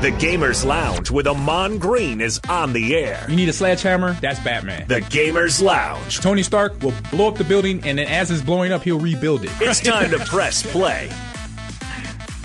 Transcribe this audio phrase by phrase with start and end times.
[0.00, 3.24] The Gamers Lounge with Amon Green is on the air.
[3.28, 4.12] You need a sledgehammer?
[4.20, 4.86] That's Batman.
[4.86, 6.20] The Gamers Lounge.
[6.20, 9.44] Tony Stark will blow up the building, and then as it's blowing up, he'll rebuild
[9.44, 9.50] it.
[9.60, 11.10] It's time to press play.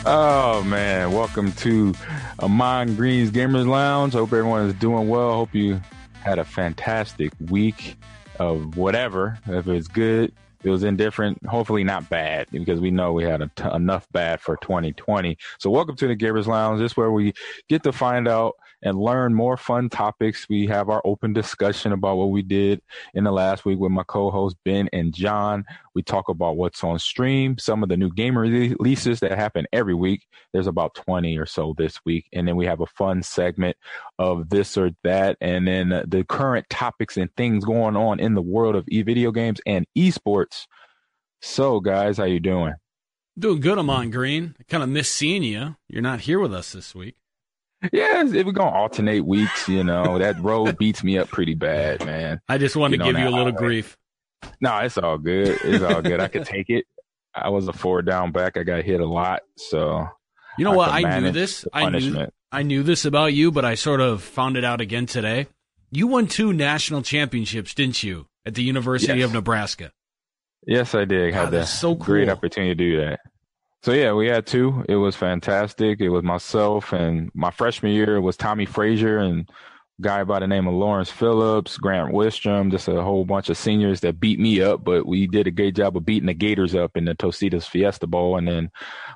[0.06, 1.94] Oh man, welcome to
[2.41, 4.14] Amon Green's Gamers Lounge.
[4.14, 5.34] Hope everyone is doing well.
[5.34, 5.82] Hope you
[6.21, 7.98] had a fantastic week
[8.39, 9.38] of whatever.
[9.48, 10.32] If it's good,
[10.64, 15.38] it was indifferent, hopefully not bad, because we know we had enough bad for 2020.
[15.58, 16.80] So, welcome to the Givers Lounge.
[16.80, 17.34] This is where we
[17.68, 20.48] get to find out and learn more fun topics.
[20.50, 22.82] We have our open discussion about what we did
[23.14, 25.66] in the last week with my co-host Ben and John.
[25.96, 29.96] We talk about what's on stream, some of the new game releases that happen every
[29.96, 30.26] week.
[30.54, 32.28] There's about 20 or so this week.
[32.34, 33.78] And then we have a fun segment
[34.18, 35.38] of this or that.
[35.41, 39.60] And then the current topics and things going on in the world of e-video games
[39.66, 40.68] and esports.
[41.41, 42.74] So guys, how you doing?
[43.38, 44.55] Doing good, Amon Green.
[44.60, 45.77] I kind of miss seeing you.
[45.88, 47.16] You're not here with us this week.
[47.94, 52.05] Yeah, if we're gonna alternate weeks, you know, that road beats me up pretty bad,
[52.05, 52.41] man.
[52.49, 53.98] I just wanted you to give you a little grief.
[54.60, 55.58] No, it's all good.
[55.63, 56.20] It's all good.
[56.20, 56.86] I could take it.
[57.34, 58.58] I was a four down back.
[58.58, 60.08] I got hit a lot, so
[60.58, 60.90] you know I what?
[60.90, 61.66] I knew this.
[61.71, 65.06] I knew I knew this about you, but I sort of found it out again
[65.06, 65.47] today.
[65.91, 69.25] You won two national championships, didn't you, at the University yes.
[69.25, 69.91] of Nebraska?
[70.68, 71.34] Yes, I did.
[71.34, 72.06] Had the so cool.
[72.06, 73.19] great opportunity to do that.
[73.81, 74.84] So yeah, we had two.
[74.90, 76.02] It was fantastic.
[76.02, 79.50] It was myself and my freshman year was Tommy Frazier and
[80.02, 84.02] guy by the name of Lawrence Phillips, Grant Wistrom, just a whole bunch of seniors
[84.02, 86.97] that beat me up, but we did a great job of beating the Gators up
[86.97, 88.38] in the Tostitos Fiesta Bowl.
[88.38, 88.69] And then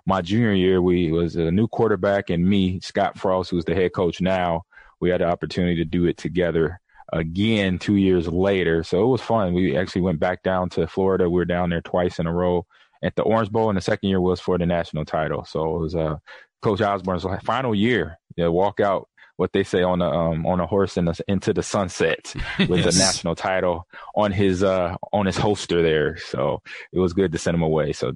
[0.05, 3.93] my junior year, we was a new quarterback and me, Scott Frost, who's the head
[3.93, 4.63] coach now.
[5.01, 6.79] We had the opportunity to do it together
[7.11, 8.83] again two years later.
[8.83, 9.53] So it was fun.
[9.53, 11.29] We actually went back down to Florida.
[11.29, 12.65] We were down there twice in a row
[13.03, 15.45] at the Orange Bowl, and the second year was for the national title.
[15.45, 16.17] So it was uh,
[16.61, 18.17] Coach Osborne's final year.
[18.35, 21.19] You know, walk out what they say on a um, on a horse in the,
[21.27, 22.93] into the sunset with yes.
[22.93, 26.17] the national title on his uh, on his holster there.
[26.17, 26.61] So
[26.91, 27.93] it was good to send him away.
[27.93, 28.13] So,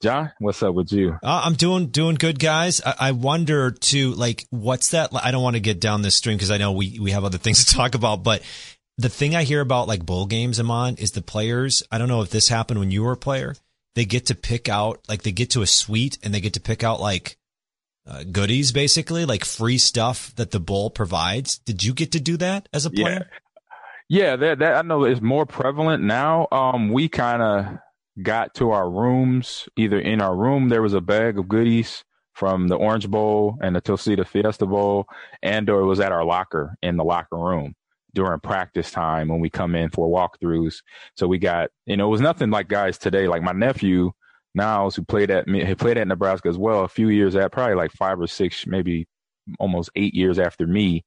[0.00, 1.18] John, what's up with you?
[1.22, 2.80] Uh, I'm doing doing good, guys.
[2.84, 5.10] I, I wonder too, like, what's that?
[5.12, 7.38] I don't want to get down this stream because I know we we have other
[7.38, 8.42] things to talk about, but.
[8.96, 11.82] The thing I hear about like bowl games, Amon, is the players.
[11.90, 13.56] I don't know if this happened when you were a player,
[13.94, 16.60] they get to pick out like they get to a suite and they get to
[16.60, 17.36] pick out like
[18.06, 21.58] uh, goodies basically like free stuff that the bowl provides.
[21.58, 23.30] Did you get to do that as a player?
[24.08, 26.48] Yeah, yeah that, that i know is more prevalent now.
[26.52, 27.78] Um we kind of
[28.22, 32.68] got to our rooms either in our room there was a bag of goodies from
[32.68, 35.06] the orange bowl and the Tostitos fiesta bowl
[35.42, 37.74] and or it was at our locker in the locker room
[38.14, 40.76] during practice time when we come in for walkthroughs.
[41.16, 43.28] So we got, you know, it was nothing like guys today.
[43.28, 44.12] Like my nephew
[44.54, 46.84] Niles, who played at me, he played at Nebraska as well.
[46.84, 49.06] A few years at, probably like five or six, maybe
[49.58, 51.04] almost eight years after me.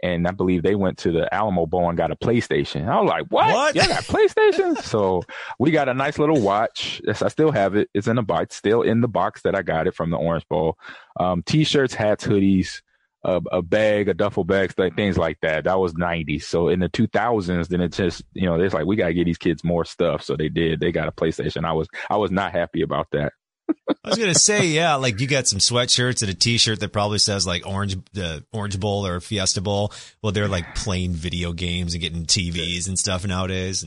[0.00, 2.88] And I believe they went to the Alamo Bowl and got a PlayStation.
[2.88, 3.52] I was like, "What?
[3.52, 3.74] what?
[3.74, 5.22] Yeah, got PlayStation." so
[5.58, 7.00] we got a nice little watch.
[7.04, 7.88] Yes, I still have it.
[7.94, 10.46] It's in a box, still in the box that I got it from the Orange
[10.48, 10.78] Bowl.
[11.18, 12.80] Um, t-shirts, hats, hoodies,
[13.24, 15.64] a, a bag, a duffel bag, things like that.
[15.64, 16.44] That was 90s.
[16.44, 19.24] So in the 2000s, then it just, you know, it's like, we got to get
[19.24, 20.22] these kids more stuff.
[20.22, 20.80] So they did.
[20.80, 21.64] They got a PlayStation.
[21.64, 23.32] I was, I was not happy about that.
[24.04, 27.18] I was gonna say, yeah, like you got some sweatshirts and a T-shirt that probably
[27.18, 29.92] says like Orange, the Orange Bowl or Fiesta Bowl.
[30.22, 33.84] Well, they're like playing video games and getting TVs and stuff nowadays.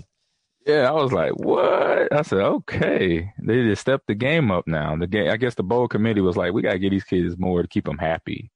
[0.67, 2.13] Yeah, I was like, what?
[2.13, 4.95] I said, okay, they just stepped the game up now.
[4.95, 7.63] The game, I guess the bowl committee was like, we gotta get these kids more
[7.63, 8.51] to keep them happy.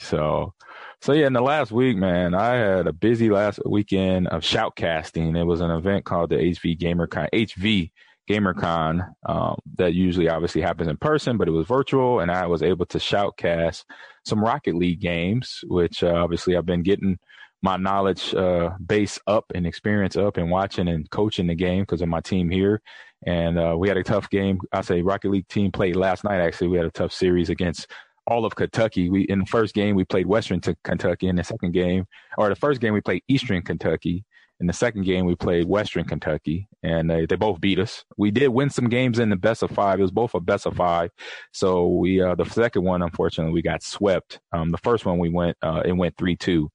[0.00, 0.54] So,
[1.00, 5.38] so yeah, in the last week, man, I had a busy last weekend of shoutcasting.
[5.38, 7.90] It was an event called the HV GamerCon, HV
[8.28, 12.62] GamerCon, um, that usually obviously happens in person, but it was virtual, and I was
[12.62, 13.84] able to shoutcast
[14.24, 17.18] some Rocket League games, which uh, obviously I've been getting
[17.62, 22.00] my knowledge uh, base up and experience up and watching and coaching the game because
[22.00, 22.80] of my team here.
[23.26, 24.60] And uh, we had a tough game.
[24.72, 26.40] I say Rocket League team played last night.
[26.40, 27.86] Actually, we had a tough series against
[28.30, 29.10] all of Kentucky.
[29.10, 31.26] We in the first game we played Western Kentucky.
[31.26, 32.06] In the second game,
[32.38, 34.24] or the first game we played Eastern Kentucky.
[34.60, 38.04] In the second game we played Western Kentucky, and they, they both beat us.
[38.18, 39.98] We did win some games in the best of five.
[39.98, 41.10] It was both a best of five.
[41.52, 44.38] So we uh, the second one, unfortunately, we got swept.
[44.52, 46.70] Um, the first one we went uh, it went three two.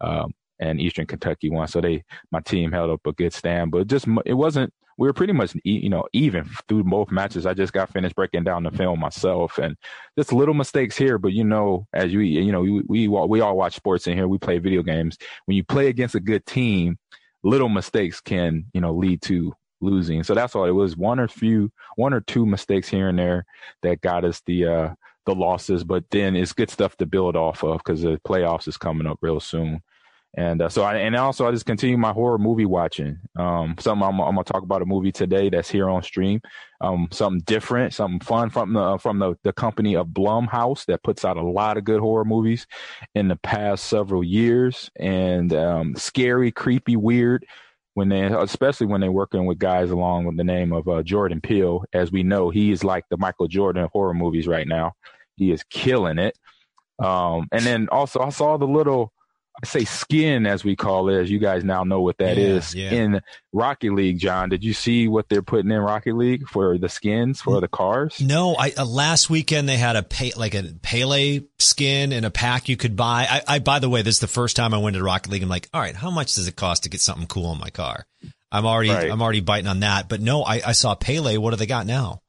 [0.00, 1.66] Um, and Eastern Kentucky won.
[1.68, 5.14] So they, my team held up a good stand, but just it wasn't we were
[5.14, 7.46] pretty much you know even through both matches.
[7.46, 9.74] I just got finished breaking down the film myself, and
[10.16, 11.16] just little mistakes here.
[11.16, 14.28] But you know, as you you know, we we, we all watch sports in here.
[14.28, 15.16] We play video games.
[15.46, 16.98] When you play against a good team,
[17.42, 20.22] little mistakes can you know lead to losing.
[20.22, 20.98] So that's all it was.
[20.98, 23.46] One or few, one or two mistakes here and there
[23.80, 24.94] that got us the uh,
[25.24, 28.76] the losses, but then it's good stuff to build off of because the playoffs is
[28.76, 29.80] coming up real soon.
[30.36, 33.18] And uh, so, I, and also, I just continue my horror movie watching.
[33.36, 36.40] Um, something I'm, I'm, gonna talk about a movie today that's here on stream.
[36.80, 41.24] Um, something different, something fun from the from the, the company of Blumhouse that puts
[41.24, 42.66] out a lot of good horror movies
[43.16, 47.44] in the past several years, and um, scary, creepy, weird.
[47.94, 51.40] When they, especially when they're working with guys along with the name of uh, Jordan
[51.40, 54.92] Peele, as we know, he is like the Michael Jordan of horror movies right now.
[55.36, 56.38] He is killing it.
[57.00, 59.12] Um, and then also, I saw the little
[59.62, 62.44] I say skin as we call it, as you guys now know what that yeah,
[62.44, 62.90] is yeah.
[62.92, 63.20] in
[63.52, 64.18] Rocket League.
[64.18, 67.68] John, did you see what they're putting in Rocket League for the skins for the
[67.68, 68.20] cars?
[68.20, 72.30] No, I uh, last weekend they had a pay, like a Pele skin in a
[72.30, 73.26] pack you could buy.
[73.28, 75.42] I, I by the way, this is the first time I went to Rocket League.
[75.42, 77.70] I'm like, all right, how much does it cost to get something cool in my
[77.70, 78.06] car?
[78.52, 79.10] I'm already Right.
[79.10, 80.08] I'm already biting on that.
[80.08, 81.36] But no, I, I saw Pele.
[81.36, 82.22] What do they got now?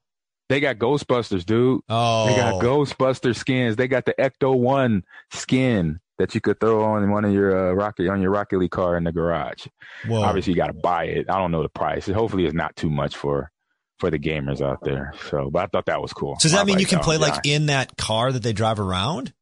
[0.49, 1.81] They got Ghostbusters, dude.
[1.87, 3.77] Oh, They got Ghostbuster skins.
[3.77, 7.73] They got the Ecto One skin that you could throw on one of your uh,
[7.73, 9.67] rocket on your Rocket League car in the garage.
[10.07, 10.21] Whoa.
[10.21, 11.25] Obviously, you got to buy it.
[11.29, 12.07] I don't know the price.
[12.07, 13.51] Hopefully, it's not too much for
[13.99, 15.13] for the gamers out there.
[15.29, 16.35] So, but I thought that was cool.
[16.39, 18.43] So does that mean like you can that play one, like in that car that
[18.43, 19.33] they drive around?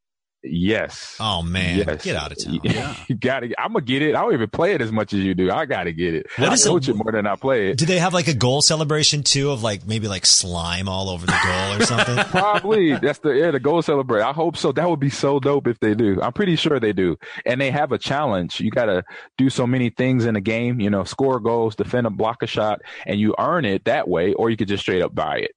[0.41, 1.17] Yes.
[1.19, 2.03] Oh man, Yes.
[2.03, 2.59] get out of town.
[2.63, 2.95] Yeah.
[3.09, 3.49] you gotta.
[3.59, 4.15] I'm gonna get it.
[4.15, 5.51] I don't even play it as much as you do.
[5.51, 6.27] I gotta get it.
[6.37, 7.77] What I is the- coach it more than I play it.
[7.77, 11.25] Do they have like a goal celebration too of like maybe like slime all over
[11.25, 12.17] the goal or something?
[12.31, 14.21] Probably that's the yeah the goal celebrate.
[14.21, 14.71] I hope so.
[14.71, 16.21] That would be so dope if they do.
[16.21, 17.17] I'm pretty sure they do.
[17.45, 18.61] And they have a challenge.
[18.61, 19.03] You got to
[19.37, 20.79] do so many things in a game.
[20.79, 24.33] You know, score goals, defend a block a shot, and you earn it that way,
[24.33, 25.51] or you could just straight up buy it.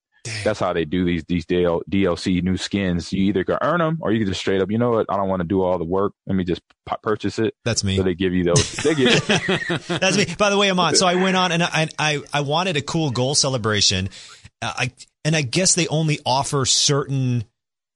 [0.45, 3.13] That's how they do these these DL, DLC new skins.
[3.13, 4.71] You either can earn them, or you can just straight up.
[4.71, 5.07] You know what?
[5.09, 6.13] I don't want to do all the work.
[6.27, 7.55] Let me just p- purchase it.
[7.65, 7.97] That's me.
[7.97, 8.73] So they give you those.
[8.85, 9.27] They give.
[9.89, 10.27] That's me.
[10.39, 10.95] By the way, Amon.
[10.95, 14.11] So I went on and I I, I wanted a cool goal celebration.
[14.61, 14.93] Uh, I
[15.25, 17.45] and I guess they only offer certain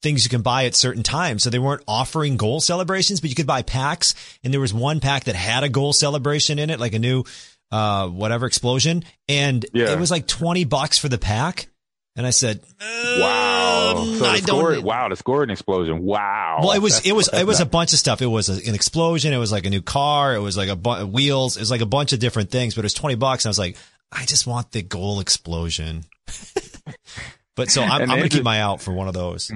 [0.03, 1.43] things you can buy at certain times.
[1.45, 4.15] So they weren't offering goal celebrations, but you could buy packs.
[4.45, 7.23] And there was one pack that had a goal celebration in it, like a new
[7.71, 9.93] uh whatever explosion, and Yeah.
[9.93, 11.69] it was like twenty bucks for the pack.
[12.17, 13.95] And I said, wow.
[13.99, 14.85] um, So I score, don't.
[14.85, 16.03] wow, the scoring explosion.
[16.03, 16.61] Wow.
[16.63, 18.23] Well, it was That's- it was it was a bunch of stuff.
[18.23, 19.33] It was a, an explosion.
[19.35, 20.35] It was like a new car.
[20.35, 21.57] It was like a bu- wheels.
[21.57, 22.75] It was like a bunch of different things.
[22.75, 23.45] But it was twenty bucks.
[23.45, 23.77] And I was like,
[24.11, 26.05] I just want the goal explosion.
[27.55, 29.51] but so I'm, I'm gonna keep my eye out for one of those.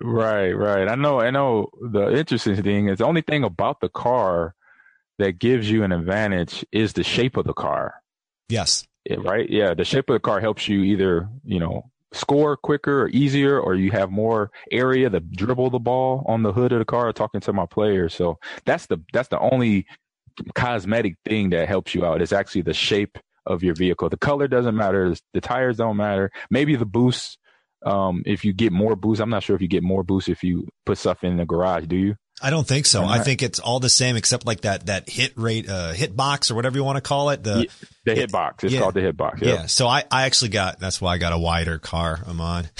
[0.00, 0.88] Right, right.
[0.88, 1.20] I know.
[1.20, 1.70] I know.
[1.80, 4.54] The interesting thing is the only thing about the car
[5.18, 7.94] that gives you an advantage is the shape of the car.
[8.48, 8.86] Yes.
[9.08, 9.48] Yeah, right?
[9.48, 13.60] Yeah, the shape of the car helps you either you know score quicker or easier,
[13.60, 17.12] or you have more area to dribble the ball on the hood of the car.
[17.12, 19.86] Talking to my players, so that's the that's the only
[20.54, 22.22] cosmetic thing that helps you out.
[22.22, 24.08] Is actually the shape of your vehicle.
[24.08, 25.14] The color doesn't matter.
[25.32, 26.30] The tires don't matter.
[26.50, 27.38] Maybe the boost.
[27.84, 30.42] Um, if you get more boost, I'm not sure if you get more boost if
[30.42, 31.86] you put stuff in the garage.
[31.86, 32.16] Do you?
[32.42, 33.02] I don't think so.
[33.02, 35.92] I'm I not- think it's all the same except like that that hit rate, uh,
[35.92, 37.42] hit box or whatever you want to call it.
[37.42, 38.62] The Yeah, The hit box.
[38.64, 38.80] It's yeah.
[38.80, 39.40] called the hit box.
[39.40, 39.66] yeah.
[39.66, 42.20] So I I actually got that's why I got a wider car.
[42.28, 42.68] Amon.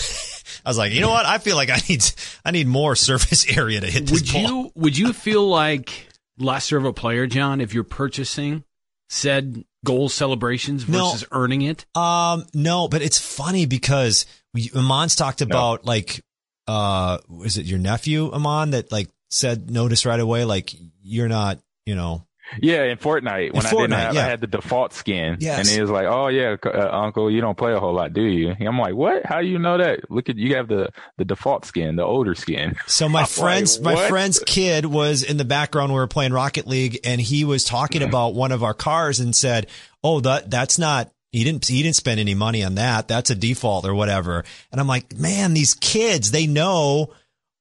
[0.64, 1.26] I was like, you know what?
[1.26, 2.04] I feel like I need
[2.44, 4.42] I need more surface area to hit this Would ball.
[4.42, 8.62] you would you feel like lesser of a player, John, if you're purchasing
[9.08, 11.12] said goal celebrations No.
[11.12, 11.86] versus earning it?
[11.96, 16.20] Um, no, but it's funny because we, Amon's talked about like,
[16.66, 21.58] uh, is it your nephew, Amon, that like said notice right away, like you're not,
[21.84, 22.24] you know,
[22.60, 24.24] Yeah, in Fortnite when I Fortnite, didn't have, yeah.
[24.26, 25.58] I had the default skin, Yes.
[25.58, 28.22] and he was like, "Oh yeah, uh, Uncle, you don't play a whole lot, do
[28.22, 29.26] you?" And I'm like, "What?
[29.26, 30.08] How do you know that?
[30.10, 33.80] Look at you have the the default skin, the older skin." So my I'm friend's
[33.80, 35.92] like, my friend's kid was in the background.
[35.92, 38.10] We were playing Rocket League, and he was talking Mm-hmm.
[38.10, 39.66] about one of our cars and said,
[40.04, 41.66] "Oh, that that's not." He didn't.
[41.66, 43.08] He didn't spend any money on that.
[43.08, 44.44] That's a default or whatever.
[44.70, 47.10] And I'm like, man, these kids, they know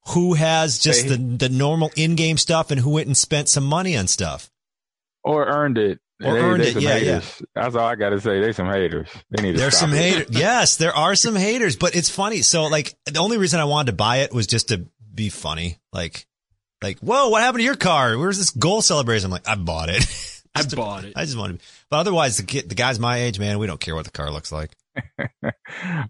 [0.09, 3.49] who has just They- the the normal in game stuff and who went and spent
[3.49, 4.51] some money on stuff.
[5.23, 5.99] Or earned it.
[6.23, 7.41] Or earned it, some yeah, haters.
[7.55, 8.39] That's all I got to say.
[8.39, 9.09] They some haters.
[9.31, 10.27] They need to There's stop some haters.
[10.37, 12.41] Yes, there are some haters, but it's funny.
[12.41, 15.77] So like the only reason I wanted to buy it was just to be funny.
[15.91, 16.25] Like,
[16.81, 18.17] like, whoa, what happened to your car?
[18.17, 19.25] Where's this goal celebration?
[19.25, 20.05] I'm like, I bought it.
[20.55, 21.13] I to- bought it.
[21.17, 23.79] I just wanted, to, but otherwise, the kid, the guys my age, man, we don't
[23.79, 24.71] care what the car looks like.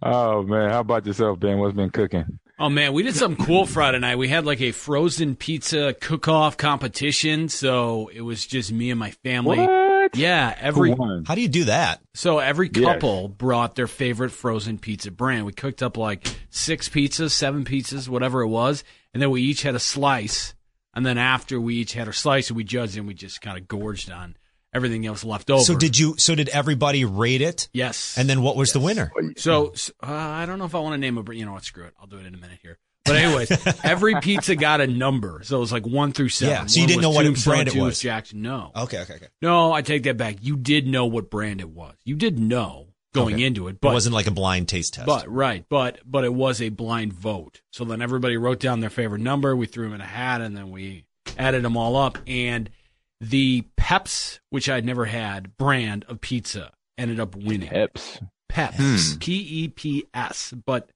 [0.03, 1.57] oh man, how about yourself, Ben?
[1.57, 2.39] What's been cooking?
[2.57, 4.17] Oh man, we did something cool Friday night.
[4.17, 9.11] We had like a frozen pizza cook-off competition, so it was just me and my
[9.11, 9.57] family.
[9.59, 10.15] What?
[10.15, 10.95] Yeah, every
[11.25, 11.99] How do you do that?
[12.13, 12.85] so every Yes.
[12.85, 15.45] couple brought their favorite frozen pizza brand.
[15.45, 19.63] We cooked up like six pizzas, seven pizzas, whatever it was, and then we each
[19.63, 20.53] had a slice.
[20.93, 23.57] And then after we each had our slice and we judged and we just kind
[23.57, 24.37] of gorged on
[24.75, 25.63] everything else left over.
[25.63, 26.15] So did you?
[26.17, 27.69] So did everybody rate it?
[27.73, 28.15] Yes.
[28.17, 29.11] And then what was the winner?
[29.37, 31.53] So, s- uh, I don't know if I want to name a, br- you know
[31.53, 31.93] what, screw it.
[31.99, 32.77] I'll do it in a minute here.
[33.05, 33.51] But anyways,
[33.83, 36.53] every pizza got a number, so it was like one through seven.
[36.53, 37.99] Yeah, so you One didn't know what Tombstone, brand it was.
[37.99, 38.41] Jackson.
[38.41, 39.27] No, Okay, okay, okay.
[39.43, 40.37] no, I take that back.
[40.41, 41.93] You did know what brand it was.
[42.03, 43.43] You did know going Okay.
[43.43, 45.05] into it, but it wasn't like a blind taste test.
[45.05, 47.61] but right, but but it was a blind vote.
[47.71, 49.55] So then everybody wrote down their favorite number.
[49.55, 51.05] We threw them in a hat, and then we
[51.37, 52.17] added them all up.
[52.25, 52.71] And
[53.21, 57.69] the Peps, which I'd never had, brand of pizza ended up winning.
[57.69, 58.19] Peps.
[58.49, 59.17] Peps, Hmm.
[59.19, 60.53] P E P S.
[60.65, 60.89] But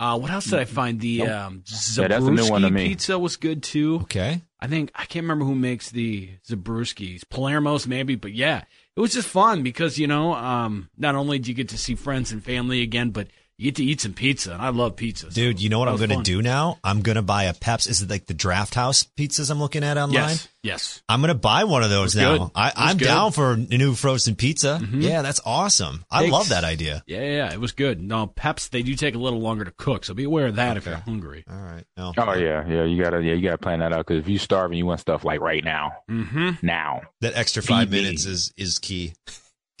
[0.00, 1.00] uh, what else did I find?
[1.00, 1.28] The Nope.
[1.30, 1.64] um,
[1.96, 2.88] Yeah, that's a new one to Zabruski me.
[2.88, 4.00] pizza was good too.
[4.02, 4.42] okay.
[4.60, 8.62] I think I can't remember who makes the Zabruskis, Palermo's maybe, but yeah,
[8.96, 11.94] it was just fun because you know, um, not only do you get to see
[11.94, 15.26] friends and family again, but you get to eat some pizza, and I love pizza.
[15.26, 16.78] so Dude, you know what I'm going to do now?
[16.82, 17.86] I'm going to buy a Peps.
[17.86, 20.14] Is it like the Draft House pizzas I'm looking at online?
[20.30, 21.02] Yes, yes.
[21.08, 22.36] I'm going to buy one of those now.
[22.38, 22.50] good.
[22.56, 23.04] I, I'm good.
[23.04, 24.80] down for a new frozen pizza.
[24.82, 25.02] Mhm.
[25.02, 26.04] Yeah, that's awesome.
[26.10, 27.04] I Takes- love that idea.
[27.06, 28.02] Yeah, yeah, it was good.
[28.02, 30.76] No, Peps, they do take a little longer to cook, so be aware of that
[30.76, 31.44] if you're hungry.
[31.48, 31.84] All right.
[31.96, 32.12] No.
[32.18, 32.84] Oh yeah, yeah.
[32.84, 35.24] You gotta, yeah, you gotta plan that out because if you're starving, you want stuff
[35.24, 36.50] like right now, Mm-hmm.
[36.66, 37.02] now.
[37.20, 38.02] That extra five Feed me.
[38.02, 39.12] minutes is is key.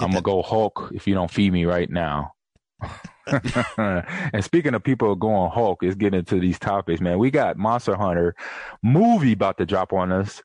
[0.00, 2.34] I'm gonna go Hulk if you don't feed me right now.
[3.78, 7.18] and speaking of people going Hulk, is getting into these topics, man.
[7.18, 8.34] We got Monster Hunter
[8.82, 10.42] movie about to drop on us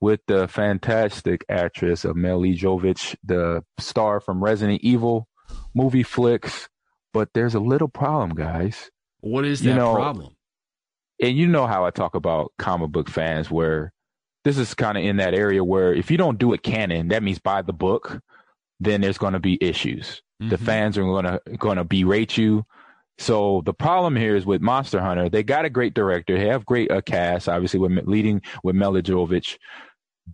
[0.00, 5.28] with the fantastic actress of Milla Jovich, the star from Resident Evil
[5.74, 6.68] movie flicks.
[7.12, 8.90] But there's a little problem, guys.
[9.20, 10.34] What is You that know, problem?
[11.20, 13.92] and you know how I talk about comic book fans where
[14.44, 17.22] this is kind of in that area where if you don't do it canon, that
[17.22, 18.20] means by the book,
[18.80, 20.22] then there's going to be issues.
[20.48, 20.64] The Mhm.
[20.64, 22.64] fans are going to going to berate you.
[23.18, 26.66] So the problem here is with Monster Hunter, they got a great director, they have
[26.66, 29.58] great uh, cast, obviously with leading with Milla Jovovich.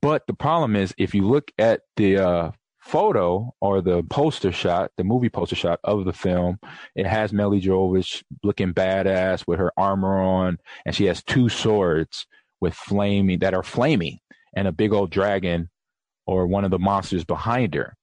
[0.01, 2.51] But the problem is if you look at the uh,
[2.81, 6.59] photo or the poster shot, the movie poster shot of the film,
[6.95, 12.27] it has Milla Jovovich looking badass with her armor on, and she has two swords
[12.61, 14.19] with flaming that are flaming,
[14.55, 15.69] and a big old dragon
[16.27, 17.95] or one of the monsters behind her.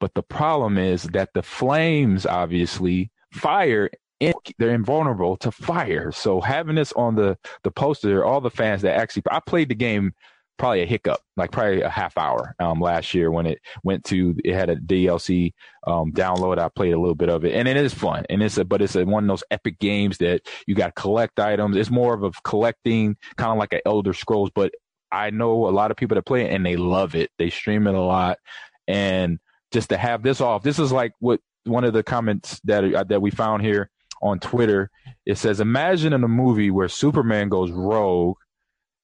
[0.00, 3.90] But the problem is that the flames obviously fire.
[4.20, 6.10] They're invulnerable to fire.
[6.10, 9.76] So having this on the the poster, all the fans that actually, I played the
[9.76, 10.12] game
[10.58, 14.34] probably a hiccup, like probably a half hour um, last year when it went to
[14.44, 15.52] it had a DLC
[15.86, 16.58] um, download.
[16.58, 18.26] I played a little bit of it, and it is fun.
[18.28, 21.00] And it's a, but it's a, one of those epic games that you got to
[21.00, 21.76] collect items.
[21.76, 24.50] It's more of a collecting, kind of like an Elder Scrolls.
[24.54, 24.72] But
[25.10, 27.30] I know a lot of people that play it and they love it.
[27.38, 28.38] They stream it a lot,
[28.86, 29.38] and
[29.72, 33.04] just to have this off, this is like what one of the comments that uh,
[33.04, 33.90] that we found here
[34.22, 34.90] on Twitter.
[35.26, 38.36] It says, "Imagine in a movie where Superman goes rogue."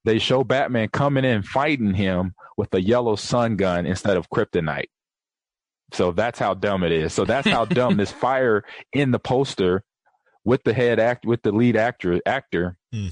[0.05, 4.91] They show Batman coming in fighting him with a yellow sun gun instead of kryptonite.
[5.95, 7.15] So that's how dumb it is.
[7.15, 9.83] So that's how dumb this fire in the poster
[10.45, 13.09] with the head act with the lead actor actor Hmm.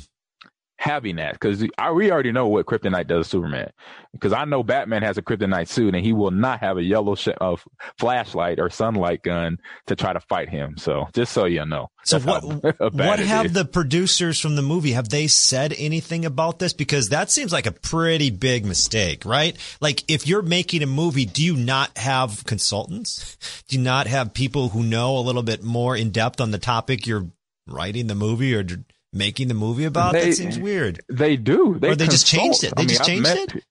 [0.82, 1.70] Having that because we
[2.10, 3.70] already know what kryptonite does to Superman.
[4.12, 7.14] Because I know Batman has a kryptonite suit and he will not have a yellow
[7.14, 7.54] sh- uh,
[8.00, 10.76] flashlight or sunlight gun to try to fight him.
[10.76, 11.90] So just so you know.
[12.02, 12.42] So what
[12.94, 13.52] what have is.
[13.52, 17.66] the producers from the movie have they said anything about this because that seems like
[17.66, 19.56] a pretty big mistake, right?
[19.80, 23.36] Like if you're making a movie, do you not have consultants?
[23.68, 26.58] Do you not have people who know a little bit more in depth on the
[26.58, 27.28] topic you're
[27.68, 28.64] writing the movie or
[29.12, 30.12] making the movie about?
[30.12, 31.00] They- that seems weird.
[31.08, 31.78] They do.
[31.78, 32.74] They Or they just changed it.
[32.76, 33.64] They I just I've changed it?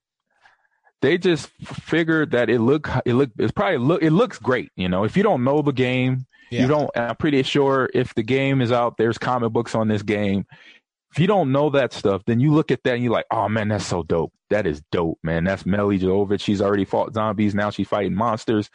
[1.00, 4.70] They just figured that it look it look it's probably look it looks great.
[4.76, 6.62] You know, if you don't know the game, Yeah.
[6.62, 6.90] you don't.
[6.96, 10.46] I'm pretty sure if the game is out, there's comic books on this game.
[11.12, 13.48] If you don't know that stuff, then you look at that and you're like, oh
[13.48, 14.32] man, that's so dope.
[14.48, 15.44] That is dope, man.
[15.44, 16.40] That's Milla Jovovich.
[16.40, 17.54] She's already fought zombies.
[17.54, 18.70] Now she's fighting monsters.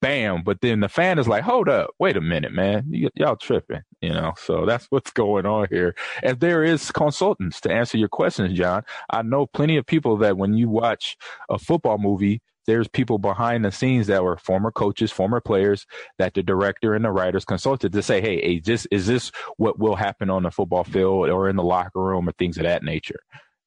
[0.00, 0.42] Bam.
[0.44, 2.84] But then the fan is like, hold up, wait a minute, man.
[2.88, 4.34] Y- y'all tripping, you know?
[4.38, 5.96] So that's what's going on here.
[6.22, 8.84] And there is consultants to answer your questions, John.
[9.10, 11.16] I know plenty of people that when you watch
[11.48, 15.86] a football movie, there's people behind the scenes that were former coaches, former players
[16.18, 19.78] that the director and the writers consulted to say, Hey, hey, this, is this what
[19.78, 22.82] will happen on the football field or in the locker room or things of that
[22.82, 23.20] nature?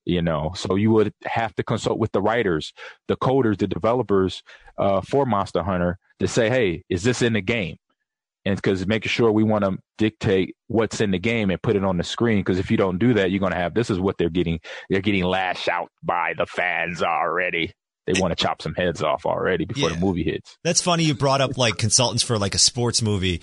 [0.06, 2.74] You know, so you would have to consult with the writers,
[3.08, 4.44] the coders, the developers,
[4.78, 7.78] uh, for Monster Hunter to say, Hey, is this in the game?
[8.46, 11.84] and because making sure we want to dictate what's in the game and put it
[11.84, 14.00] on the screen because if you don't do that you're going to have this is
[14.00, 14.60] what they're getting
[14.90, 17.72] they're getting lashed out by the fans already
[18.06, 19.96] they want to chop some heads off already before Yeah.
[19.96, 21.04] the movie hits That's funny.
[21.06, 23.42] You brought up like consultants for like a sports movie.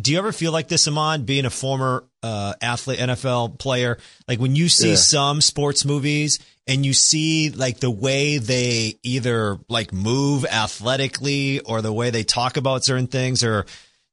[0.00, 3.98] Do you ever feel like this, Amon, being a former uh, athlete, NFL player?
[4.26, 4.96] Like when you see Yeah.
[4.96, 11.82] some sports movies and you see like the way they either like move athletically or
[11.82, 13.64] the way they talk about certain things, or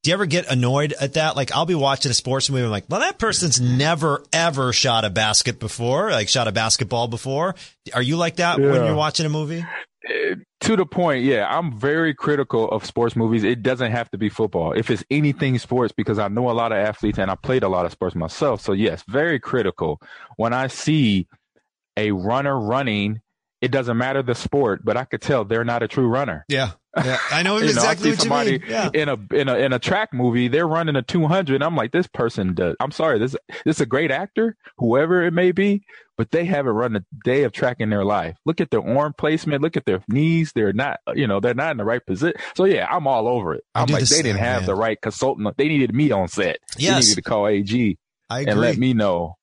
[0.03, 1.35] Do you ever get annoyed at that?
[1.35, 2.63] Like, I'll be watching a sports movie.
[2.63, 7.07] I'm like, well, that person's never ever shot a basket before, like shot a basketball
[7.07, 7.55] before.
[7.93, 9.65] Are you like that when you're watching a movie?
[10.07, 13.43] Uh, to the point, yeah, I'm very critical of sports movies.
[13.43, 14.71] It doesn't have to be football.
[14.71, 17.67] If it's anything sports, because I know a lot of athletes and I played a
[17.67, 18.61] lot of sports myself.
[18.61, 20.01] So yes, very critical.
[20.37, 21.27] When I see
[21.97, 23.21] a runner running,
[23.61, 26.45] it doesn't matter the sport, but I could tell they're not a true runner.
[26.47, 26.71] Yeah.
[26.95, 27.17] Yeah.
[27.31, 28.61] I know You know, exactly I see what you somebody mean.
[28.69, 28.89] Yeah.
[28.93, 31.61] in a in a in a track movie, they're running a 200.
[31.63, 32.75] I'm like, this person does.
[32.79, 33.35] I'm sorry, this
[33.65, 35.83] this is a great actor, whoever it may be,
[36.17, 38.35] but they haven't run a day of track in their life.
[38.45, 39.61] Look at their arm placement.
[39.63, 40.51] Look at their knees.
[40.53, 42.39] They're not, you know, they're not in the right position.
[42.55, 43.63] So yeah, I'm all over it.
[43.73, 44.67] I'm like, the they didn't have man.
[44.67, 45.55] the right consultant.
[45.57, 46.57] They needed me on set.
[46.77, 46.93] Yes.
[46.93, 47.97] They needed to call AG
[48.29, 49.35] and let me know.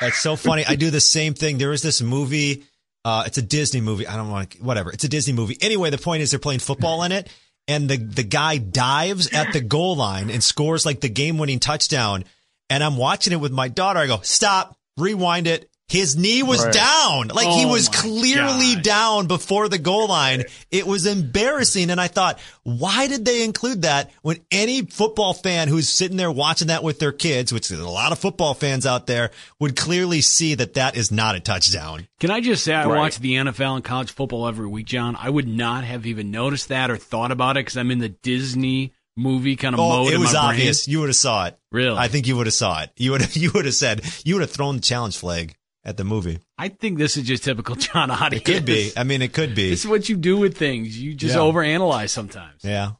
[0.00, 0.64] That's so funny.
[0.66, 1.58] I do the same thing.
[1.58, 2.64] There was this movie.
[3.04, 4.06] Uh, it's a Disney movie.
[4.06, 4.90] I don't want to, whatever.
[4.90, 5.58] It's a Disney movie.
[5.60, 7.28] Anyway, the point is they're playing football in it
[7.68, 11.60] and the, the guy dives at the goal line and scores like the game winning
[11.60, 12.24] touchdown.
[12.70, 13.98] And I'm watching it with my daughter.
[14.00, 15.70] I go, stop, rewind it.
[15.88, 16.72] His knee was Right.
[16.72, 17.28] down.
[17.28, 18.82] Like he Oh was clearly gosh.
[18.82, 20.44] down before the goal line.
[20.70, 21.90] It was embarrassing.
[21.90, 26.32] And I thought, why did they include that when any football fan who's sitting there
[26.32, 29.76] watching that with their kids, which there's a lot of football fans out there, would
[29.76, 32.08] clearly see that that is not a touchdown.
[32.18, 32.96] Can I just say I Right.
[32.98, 35.16] watch the NFL and college football every week, John?
[35.20, 38.08] I would not have even noticed that or thought about it because I'm in the
[38.08, 40.12] Disney movie kind of Oh, mode.
[40.12, 40.50] it in was my brain.
[40.60, 40.88] obvious.
[40.88, 41.58] You would have saw it.
[41.70, 41.96] Really?
[41.98, 42.90] I think you would have saw it.
[42.96, 46.04] You would you would have said you would have thrown the challenge flag at the
[46.04, 46.38] movie.
[46.58, 48.36] I think this is just typical John Oddie.
[48.38, 48.92] It could be.
[48.96, 49.70] I mean, it could be.
[49.70, 50.98] This is what you do with things.
[51.00, 51.40] You just Yeah.
[51.42, 52.64] overanalyze sometimes.
[52.64, 52.92] Yeah,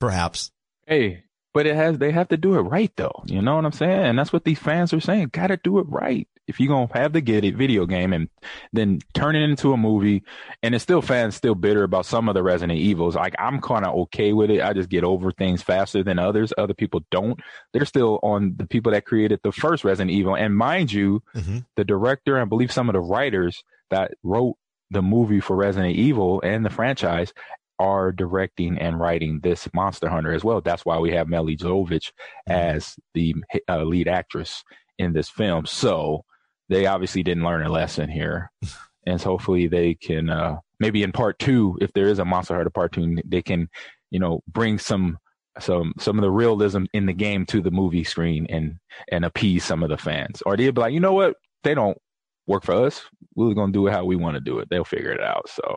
[0.00, 0.50] perhaps.
[0.86, 3.22] Hey, but it has they have to do it right though.
[3.26, 4.04] You know what I'm saying?
[4.06, 5.28] And that's what these fans are saying.
[5.32, 6.28] Got to do it right.
[6.46, 8.28] If you're gonna have the get it video game and
[8.72, 10.22] then turn it into a movie,
[10.62, 13.14] and it's still fans still bitter about some of the Resident Evils.
[13.14, 14.60] Like I'm kind of okay with it.
[14.60, 16.52] I just get over things faster than others.
[16.58, 17.40] Other people don't.
[17.72, 20.36] They're still on the people that created the first Resident Evil.
[20.36, 24.56] And mind you, hmm the director and I believe some of the writers that wrote
[24.90, 27.32] the movie for Resident Evil and the franchise
[27.78, 30.60] are directing and writing this Monster Hunter as well.
[30.60, 32.12] That's why we have Milla Jovovich
[32.46, 33.34] as the
[33.68, 34.62] uh, lead actress
[34.98, 35.66] in this film.
[35.66, 36.24] So
[36.68, 38.50] they obviously didn't learn a lesson here,
[39.06, 42.54] and so hopefully they can uh, maybe in part two, if there is a Monster
[42.54, 43.68] Hunter part two, they can
[44.10, 45.18] you know bring some
[45.60, 48.76] some some of the realism in the game to the movie screen and
[49.10, 51.98] and appease some of the fans, or they'll be like, you know what, they don't
[52.46, 53.02] work for us.
[53.34, 54.68] We're gonna do it how we want to do it.
[54.70, 55.48] They'll figure it out.
[55.48, 55.76] So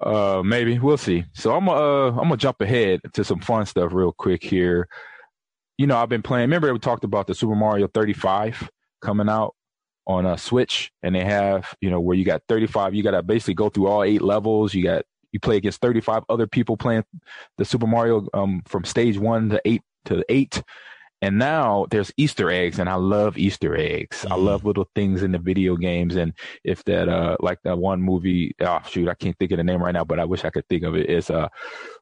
[0.00, 1.24] uh maybe we'll see.
[1.34, 4.88] So I'm uh I'm gonna jump ahead to some fun stuff real quick here.
[5.78, 6.44] You know, I've been playing.
[6.44, 8.70] Remember, we talked about the Super Mario 35
[9.02, 9.55] coming out
[10.06, 12.94] on a Switch, and they have you know where you got 35.
[12.94, 14.74] You got to basically go through all eight levels.
[14.74, 17.04] You got you play against 35 other people playing
[17.58, 20.62] the Super Mario um from stage one to eight to eight.
[21.22, 24.26] And now there's Easter eggs, and I love Easter eggs.
[24.30, 24.44] I Mhm.
[24.44, 26.14] love little things in the video games.
[26.14, 29.64] And if that, uh, like that one movie, oh shoot, I can't think of the
[29.64, 31.08] name right now, but I wish I could think of it.
[31.08, 31.48] Is uh,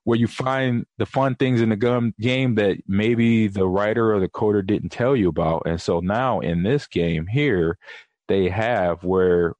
[0.02, 4.18] where you find the fun things in the gum game that maybe the writer or
[4.18, 5.62] the coder didn't tell you about.
[5.64, 7.78] And so now in this game here,
[8.26, 9.54] they have where,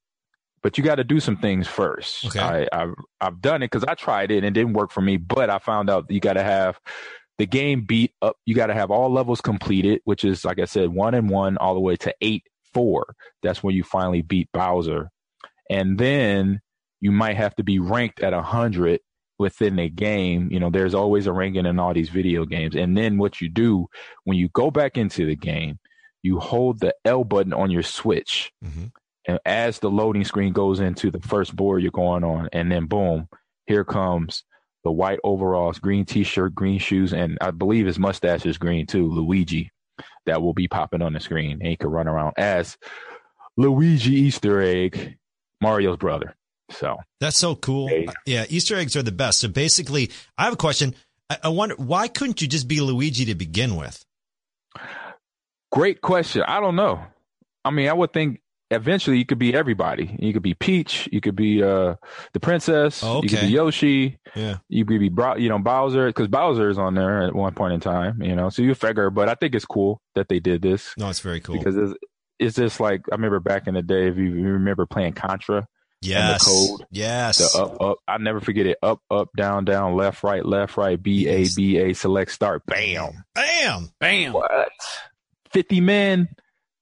[0.63, 2.25] but you got to do some things first.
[2.27, 2.41] Okay.
[2.41, 5.17] I, I've I've done it because I tried it and it didn't work for me.
[5.17, 6.81] But I found out you got to have
[7.39, 8.37] the game beat up.
[8.47, 11.57] You got to have all levels completed, which is like I said, one and one
[11.59, 13.15] all the way to eight four.
[13.43, 15.11] That's when you finally beat Bowser,
[15.71, 16.61] and then
[17.01, 19.01] you might have to be ranked at a hundred
[19.39, 20.49] within the game.
[20.51, 22.77] You know, there's always a ranking in all these video games.
[22.77, 23.87] And then what you do
[24.25, 25.79] when you go back into the game,
[26.23, 28.87] you hold the L button on your Switch, hmm
[29.27, 32.85] and as the loading screen goes into the first board you're going on, and then
[32.85, 33.27] boom,
[33.67, 34.45] here comes
[34.85, 39.11] the white overalls, green t-shirt, green shoes, and I believe his mustache is green too,
[39.11, 39.73] Luigi,
[40.27, 42.77] that will be popping on the screen, and he can run around as
[43.57, 45.17] Luigi Easter egg,
[45.61, 46.35] Mario's brother.
[46.71, 47.89] So That's so cool.
[47.89, 48.07] Hey.
[48.27, 49.41] Yeah, Easter eggs are the best.
[49.41, 50.95] So basically, I have a question.
[51.31, 54.05] I, I wonder why couldn't you just be Luigi to begin with?
[55.71, 56.43] Great question.
[56.47, 57.03] I don't know.
[57.65, 58.41] I mean, I would think
[58.75, 60.17] eventually you could be everybody.
[60.19, 61.09] You could be Peach.
[61.13, 61.97] You could be uh
[62.33, 63.03] the princess.
[63.03, 64.19] Oh, You could be Yoshi.
[64.35, 64.59] Yeah.
[64.69, 67.75] You could be Bro- you know Bowser because Bowser is on there at one point
[67.75, 68.23] in time.
[68.23, 69.11] You know, so you figure.
[69.11, 71.57] But I think it's cool that they did this No, it's very cool.
[71.59, 71.95] because it's
[72.39, 74.09] it's just like I remember back in the day.
[74.09, 75.67] If you remember playing Contra,
[76.03, 76.45] yes.
[76.45, 77.39] the code, yes.
[77.53, 77.97] the up up.
[78.09, 78.79] I never forget it.
[78.83, 81.55] Up up down down left right left right B A Yes.
[81.55, 82.67] B A select start.
[82.67, 83.25] Bam.
[83.35, 83.89] Bam.
[84.01, 84.33] Bam.
[84.33, 84.69] What?
[85.53, 86.29] Fifty men.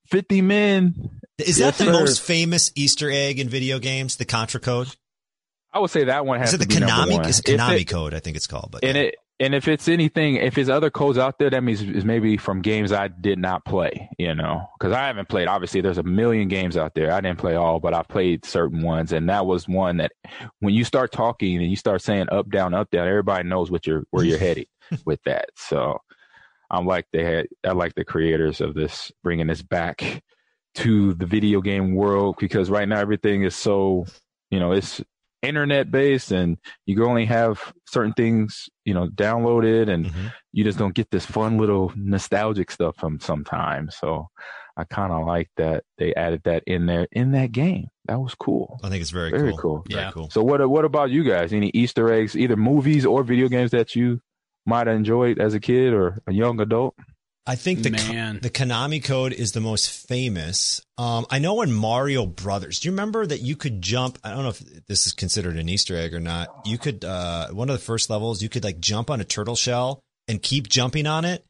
[0.06, 0.94] Fifty men.
[1.38, 1.98] Is Yes, that the sir.
[1.98, 4.16] most famous Easter egg in video games?
[4.16, 4.88] The Contra code?
[5.72, 7.12] I would say that one has Is it to the be Konami?
[7.12, 7.28] one.
[7.28, 8.68] It's If Konami it- code, I think it's called.
[8.72, 11.80] But and it and if it's anything, if it's other codes out there, that means
[11.82, 15.48] it's maybe from games I did not play, you know, because I haven't played.
[15.48, 17.10] Obviously, there's a million games out there.
[17.10, 20.12] I didn't play all, but I've played certain ones, and that was one that
[20.60, 23.84] when you start talking and you start saying up, down, up, down, everybody knows what
[23.86, 24.66] you're where you're headed
[25.06, 25.46] with that.
[25.56, 25.98] So
[26.70, 30.22] I'm like they had, I like the creators of this bringing this back
[30.74, 34.06] to the video game world because right now everything is so,
[34.50, 35.02] you know, it's
[35.42, 36.56] internet based and
[36.86, 40.28] you only have certain things you know downloaded and mm-hmm.
[40.52, 43.96] you just don't get this fun little nostalgic stuff from sometimes.
[43.96, 44.28] So
[44.74, 47.88] i kind of like that they added that in there in that game.
[48.06, 48.80] That was cool.
[48.82, 49.84] I think it's very very cool, cool.
[49.88, 50.30] yeah very cool.
[50.30, 51.52] So what what about you guys?
[51.52, 54.20] Any easter eggs either movies or video games that you
[54.64, 56.94] might have enjoyed as a kid or a young adult
[57.44, 58.38] I think the Man.
[58.40, 60.80] the Konami code is the most famous.
[60.96, 62.78] Um, I know in Mario Brothers.
[62.78, 64.18] Do you remember that you could jump?
[64.22, 66.48] I don't know if this is considered an Easter egg or not.
[66.66, 68.42] You could uh, one of the first levels.
[68.42, 71.44] You could like jump on a turtle shell and keep jumping on it,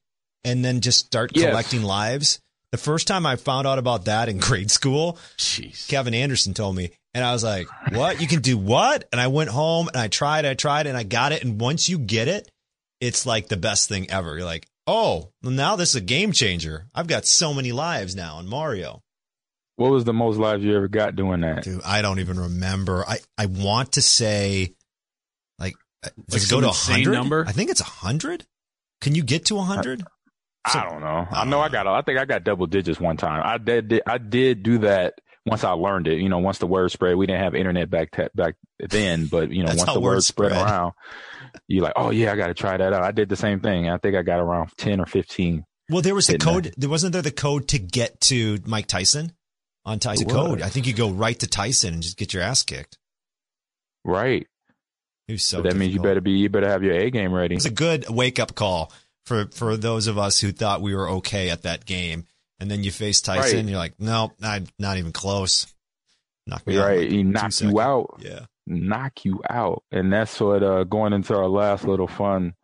[0.44, 1.50] and then just start Yes.
[1.50, 2.40] collecting lives.
[2.70, 5.86] The first time I found out about that in grade school, Jeez.
[5.88, 8.18] Kevin Anderson told me, and I was like, "What?
[8.18, 11.02] You can do what?" And I went home and I tried, I tried, and I
[11.02, 11.44] got it.
[11.44, 12.48] And once you get it,
[12.98, 14.36] it's like the best thing ever.
[14.38, 16.86] You're like, "Oh, well, now this is a game changer.
[16.94, 19.02] I've got so many lives now in Mario."
[19.76, 23.04] what was the most lives you ever got doing that Dude, I don't even remember.
[23.08, 24.74] I I want to say,
[25.58, 27.12] like, uh, does Like it go to some hundred?
[27.12, 27.44] number?
[27.48, 28.44] I think it's hundred.
[29.00, 30.04] Can you get to hundred?
[30.68, 31.26] So- I don't know.
[31.32, 31.88] I know I got.
[31.88, 33.42] I think I got double digits one time.
[33.44, 33.88] I did.
[33.88, 35.14] did- I did do that
[35.44, 36.20] once I learned it.
[36.20, 37.16] You know, once the word spread.
[37.16, 40.52] We didn't have internet back te- back then, but you know, once the word spread,
[40.52, 40.64] spread.
[40.64, 40.92] around,
[41.68, 43.02] you like, oh yeah, I got to try that out.
[43.02, 43.88] I did the same thing.
[43.88, 45.64] I think I got around ten or fifteen.
[45.90, 46.72] Well, there was the code.
[46.76, 49.32] There wasn't there the code to get to Mike Tyson
[49.84, 50.62] on Tyson code.
[50.62, 52.98] I think you go right to Tyson and just get your ass kicked.
[54.04, 54.46] Right.
[55.28, 55.62] It so.
[55.62, 56.32] But that means you better be.
[56.32, 57.54] You better have your A game ready.
[57.54, 58.92] It was a good wake up call
[59.26, 62.26] for for those of us who thought we were okay at that game,
[62.58, 63.66] and then you face Tyson, Right.
[63.66, 65.66] you're like, no, I'm not even close.
[66.46, 66.86] Knock me out.
[66.86, 66.98] Right.
[66.98, 68.20] in, like, He two knocked you out.
[68.20, 68.46] Yeah.
[68.72, 69.82] Knock you out.
[69.92, 72.54] And that's what uh going into our last little fun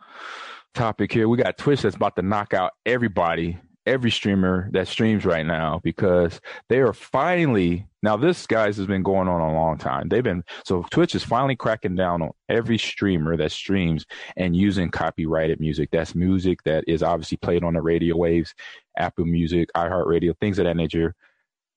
[0.75, 1.29] topic here.
[1.29, 5.81] We got Twitch that's about to knock out everybody, every streamer that streams right now
[5.83, 10.09] because they are finally now this guys has been going on a long time.
[10.09, 14.91] They've been so Twitch is finally cracking down on every streamer that streams and using
[14.91, 15.89] copyrighted music.
[15.91, 18.55] That's music that is obviously played on the radio waves,
[18.97, 21.15] Apple Music, iHeartRadio, things of that nature.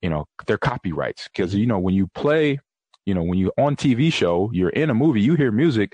[0.02, 2.60] You know, they're copyrights because you know when you play
[3.06, 5.94] you know, when you on TV show, you're in a movie, you hear music,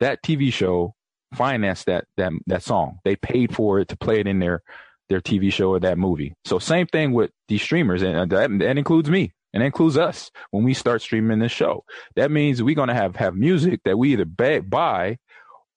[0.00, 0.94] that TV show
[1.34, 2.98] financed that that that song.
[3.04, 4.62] They paid for it to play it in their
[5.08, 6.34] their TV show or that movie.
[6.44, 10.30] So same thing with these streamers, and that, that includes me, and that includes us
[10.50, 11.84] when we start streaming this show.
[12.16, 15.18] That means we're gonna have have music that we either buy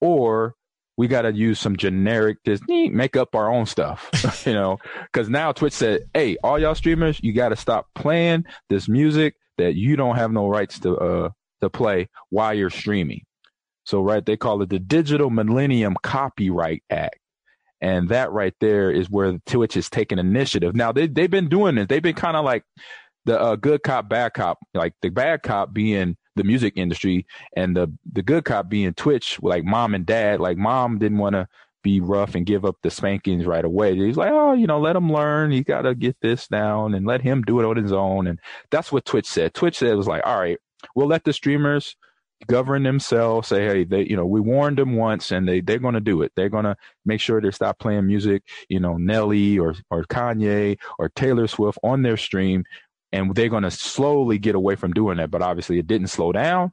[0.02, 0.56] or
[1.00, 2.58] we got to use some generic eh,
[2.92, 7.20] make up our own stuff you know because now twitch said hey all y'all streamers
[7.24, 11.30] you got to stop playing this music that you don't have no rights to uh
[11.62, 13.22] to play while you're streaming
[13.86, 17.20] so right they call it the digital millennium copyright act
[17.82, 21.76] and that right there is where twitch is taking initiative now they, they've been doing
[21.76, 21.88] this.
[21.88, 22.64] they've been kind of like
[23.26, 27.76] the uh, good cop bad cop like the bad cop being the music industry and
[27.76, 30.40] the the good cop being Twitch, like mom and dad.
[30.40, 31.48] Like mom didn't want to
[31.84, 33.96] be rough and give up the spankings right away.
[33.96, 35.52] He's like, oh, you know, let him learn.
[35.52, 38.28] He got to get this down and let him do it on his own.
[38.28, 38.40] And
[38.72, 39.54] that's what Twitch said.
[39.54, 40.58] Twitch said it was like, all right,
[40.96, 41.96] we'll let the streamers
[42.48, 43.48] govern themselves.
[43.48, 46.22] Say, hey, they, you know, we warned them once, and they they're going to do
[46.22, 46.32] it.
[46.36, 50.78] They're going to make sure they stop playing music, you know, Nelly or or Kanye
[50.98, 52.64] or Taylor Swift on their stream
[53.12, 55.32] and they're going to slowly get away from doing that.
[55.32, 56.72] But obviously, it didn't slow down.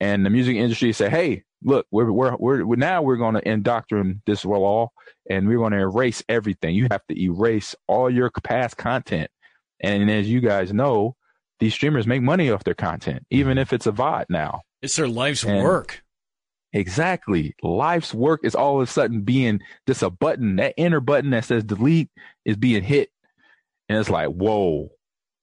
[0.00, 4.18] And the music industry said, "Hey, look, we're we're we're, now we're going to indoctrinate
[4.26, 4.90] this law,
[5.28, 6.74] and we're going to erase everything.
[6.74, 9.30] You have to erase all your past content.
[9.80, 11.16] And as you guys know,
[11.60, 14.62] these streamers make money off their content, even if it's a VOD now.
[14.82, 16.02] It's their life's And- work.
[16.72, 17.54] Exactly.
[17.62, 21.44] Life's work is all of a sudden being just a button, that inner button that
[21.46, 22.10] says delete
[22.44, 23.08] is being hit.
[23.88, 24.90] And it's like, whoa,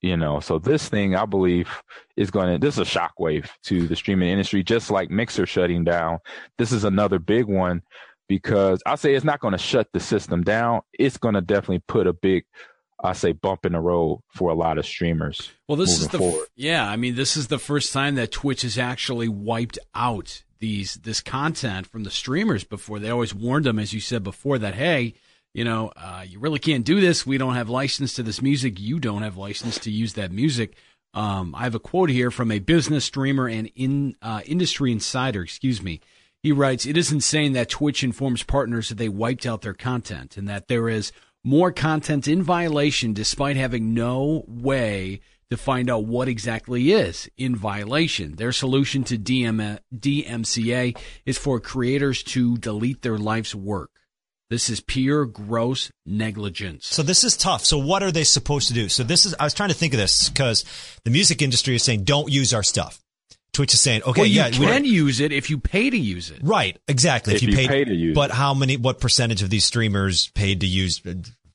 [0.03, 0.39] you know.
[0.41, 1.69] So this thing, I believe,
[2.15, 5.83] is going to, this is a shockwave to the streaming industry, just like Mixer shutting
[5.83, 6.19] down.
[6.59, 7.81] This is another big one
[8.27, 10.81] because I say it's not going to shut the system down.
[10.93, 12.43] It's going to definitely put a big,
[13.01, 15.51] I say, bump in the road for a lot of streamers.
[15.67, 16.47] Well, this is the forward.
[16.55, 16.87] yeah.
[16.87, 21.21] I mean, this is the first time that Twitch has actually wiped out these this
[21.21, 22.63] content from the streamers.
[22.65, 25.15] Before they always warned them, as you said before, that hey,
[25.53, 27.25] you know, uh, you really can't do this.
[27.25, 28.79] We don't have license to this music.
[28.79, 30.75] You don't have license to use that music.
[31.13, 35.43] Um, I have a quote here from a business streamer and in uh, industry insider.
[35.43, 36.01] Excuse me.
[36.41, 40.37] He writes, It is insane that Twitch informs partners that they wiped out their content
[40.37, 41.11] and that there is
[41.43, 47.55] more content in violation despite having no way to find out what exactly is in
[47.55, 48.35] violation.
[48.37, 53.91] Their solution to DM, DMCA is for creators to delete their life's work.
[54.53, 56.85] This is pure gross negligence.
[56.85, 57.65] So this is tough.
[57.65, 58.87] So what are they supposed to do?
[58.87, 60.63] So this is I was trying to think of this because
[61.05, 62.99] the music industry is saying don't use our stuff.
[63.53, 65.97] Twitch is saying, okay, well, you yeah, we- can use it if you pay to
[65.97, 66.37] use it.
[66.43, 67.33] right, exactly.
[67.33, 68.35] If you pay to use but it.
[68.35, 68.77] how many?
[68.77, 71.01] What percentage of these streamers paid to use?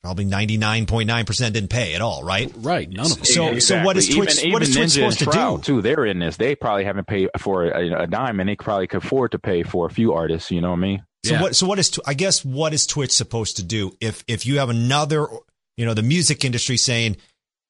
[0.02, 2.52] Probably ninety nine point nine percent didn't pay at all, right?
[2.56, 3.24] Right, none of them.
[3.26, 5.30] So- so what is Twitch- Even, what is Twitch Ninja supposed to do?
[5.30, 6.36] Shroud, Too, they're in this.
[6.36, 9.62] They probably haven't paid for a, a dime, and they probably could afford to pay
[9.62, 10.50] for a few artists.
[10.50, 11.02] You know what I mean?
[11.28, 11.42] So Yeah.
[11.42, 11.56] what?
[11.56, 11.98] So what is?
[12.06, 15.26] I guess what is Twitch supposed to do if if you have another,
[15.76, 17.16] you know, the music industry saying,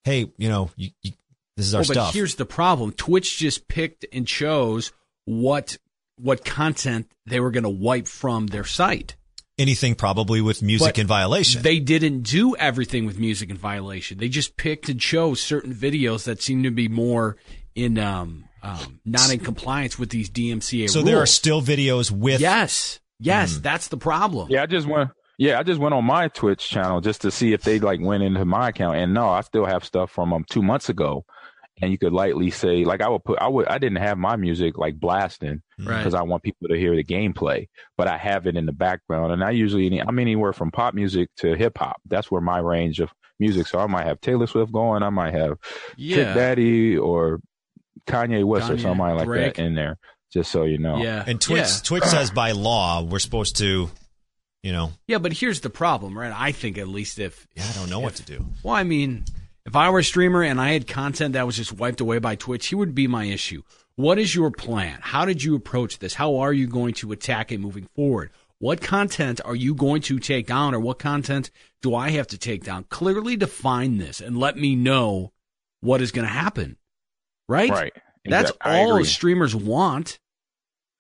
[0.05, 1.13] hey, you know, you, you,
[1.57, 4.93] this is our Well, but here's the problem: Twitch just picked and chose
[5.25, 5.77] what
[6.17, 9.17] what content they were going to wipe from their site.
[9.59, 11.63] Anything probably with music But in violation.
[11.63, 14.19] They didn't do everything with music in violation.
[14.19, 17.37] They just picked and chose certain videos that seem to be more
[17.75, 21.07] in um, um, not in compliance with these DMCA so rules.
[21.07, 22.41] there are still videos with.
[22.41, 23.63] yes, yes, Hmm.
[23.63, 24.49] that's the problem.
[24.51, 25.11] Yeah, I just went.
[25.39, 28.23] Yeah, I just went on my Twitch channel just to see if they like went
[28.25, 31.25] into my account, and no, I still have stuff from um two months ago,
[31.81, 34.35] and you could lightly say like I would put I would I didn't have my
[34.35, 35.99] music like blasting Right.
[35.99, 39.33] because I want people to hear the gameplay, but I have it in the background,
[39.33, 42.01] and I usually I'm anywhere from pop music to hip hop.
[42.05, 43.69] That's where my range of music.
[43.69, 45.57] So I might have Taylor Swift going, I might have
[45.97, 47.39] yeah, Trick Daddy or
[48.09, 49.55] Kanye West or somebody like Drake.
[49.55, 49.99] that in there,
[50.33, 50.99] just so you know.
[50.99, 51.77] yeah, And Twitch, yeah.
[51.83, 53.91] Twitch says by law we're supposed to,
[54.63, 56.33] you know, Yeah, but here's the problem, right?
[56.35, 58.45] I think at least if yeah, I don't know what to do.
[58.63, 59.25] Well, I mean,
[59.65, 62.37] if I were a streamer and I had content that was just wiped away by
[62.37, 63.63] Twitch, here would be my issue.
[63.97, 64.99] What is your plan?
[65.01, 66.15] How did you approach this?
[66.15, 68.31] How are you going to attack it moving forward?
[68.61, 71.51] What content are you going to take down or what content
[71.83, 72.85] do I have to take down?
[72.85, 75.33] Clearly define this and let me know
[75.81, 76.77] what is going to happen.
[77.49, 77.71] Right?
[77.71, 77.93] Right.
[78.29, 80.19] That's Exact- I all streamers want.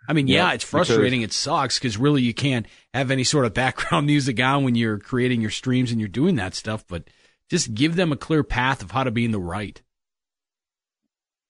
[0.08, 1.22] I mean, yeah, Yeah, it's frustrating.
[1.22, 4.98] It sucks because really you can't have any sort of background music on when you're
[4.98, 6.84] creating your streams and you're doing that stuff.
[6.88, 7.04] But
[7.50, 9.80] just give them a clear path of how to be in the right.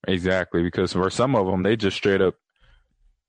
[0.06, 2.34] Exactly, because for some of them, they just straight up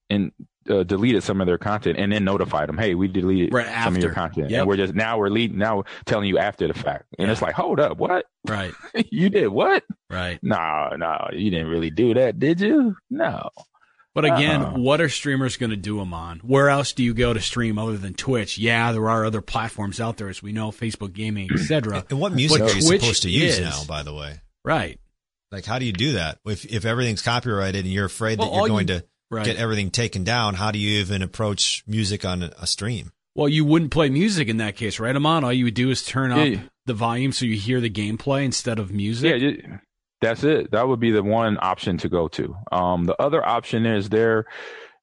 [0.09, 0.31] and
[0.69, 3.95] uh, deleted some of their content and then notified them, "Hey, we deleted Right some
[3.95, 4.59] of your content, Yep.
[4.59, 7.55] and we're just now we're lead, now telling you after the fact." And it's like,
[7.55, 8.25] "Hold up, what?
[8.47, 8.73] Right.
[9.11, 9.83] you did what?
[10.09, 10.39] Right.
[10.43, 12.95] No, no, you didn't really do that, did you?
[13.09, 13.49] No."
[14.15, 14.79] But again, Uh-uh.
[14.79, 16.39] what are streamers going to do them on?
[16.39, 18.57] Where else do you go to stream other than Twitch?
[18.57, 22.05] Yeah, there are other platforms out there, as we know, Facebook Gaming, etc.
[22.09, 23.83] And what music But are you Twitch supposed to use is- now?
[23.87, 24.99] By the way, right.
[25.51, 28.57] like how do you do that if if everything's copyrighted and you're afraid Well, that
[28.57, 29.45] you're going you- to Right.
[29.45, 30.55] get everything taken down?
[30.55, 33.11] How do you even approach music on a, a stream?
[33.35, 35.43] Well, you wouldn't play music in that case, right, Amon?
[35.43, 36.61] All you would do is turn up Yeah.
[36.87, 39.41] the volume so you hear the gameplay instead of music.
[39.41, 39.77] Yeah,
[40.19, 40.71] that's it.
[40.71, 42.55] That would be the one option to go to.
[42.71, 44.45] Um, the other option is there.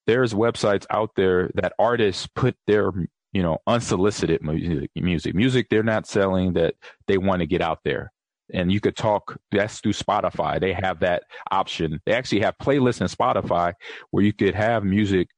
[0.07, 2.91] There's websites out there that artists put their
[3.33, 6.75] you know unsolicited music, music, music they're not selling that
[7.07, 8.13] they want to get out there.
[8.53, 9.37] And you could talk.
[9.51, 10.61] That's through Spotify.
[10.61, 12.01] They have that option.
[12.07, 13.73] They actually have playlists in Spotify
[14.11, 15.29] where you could have music,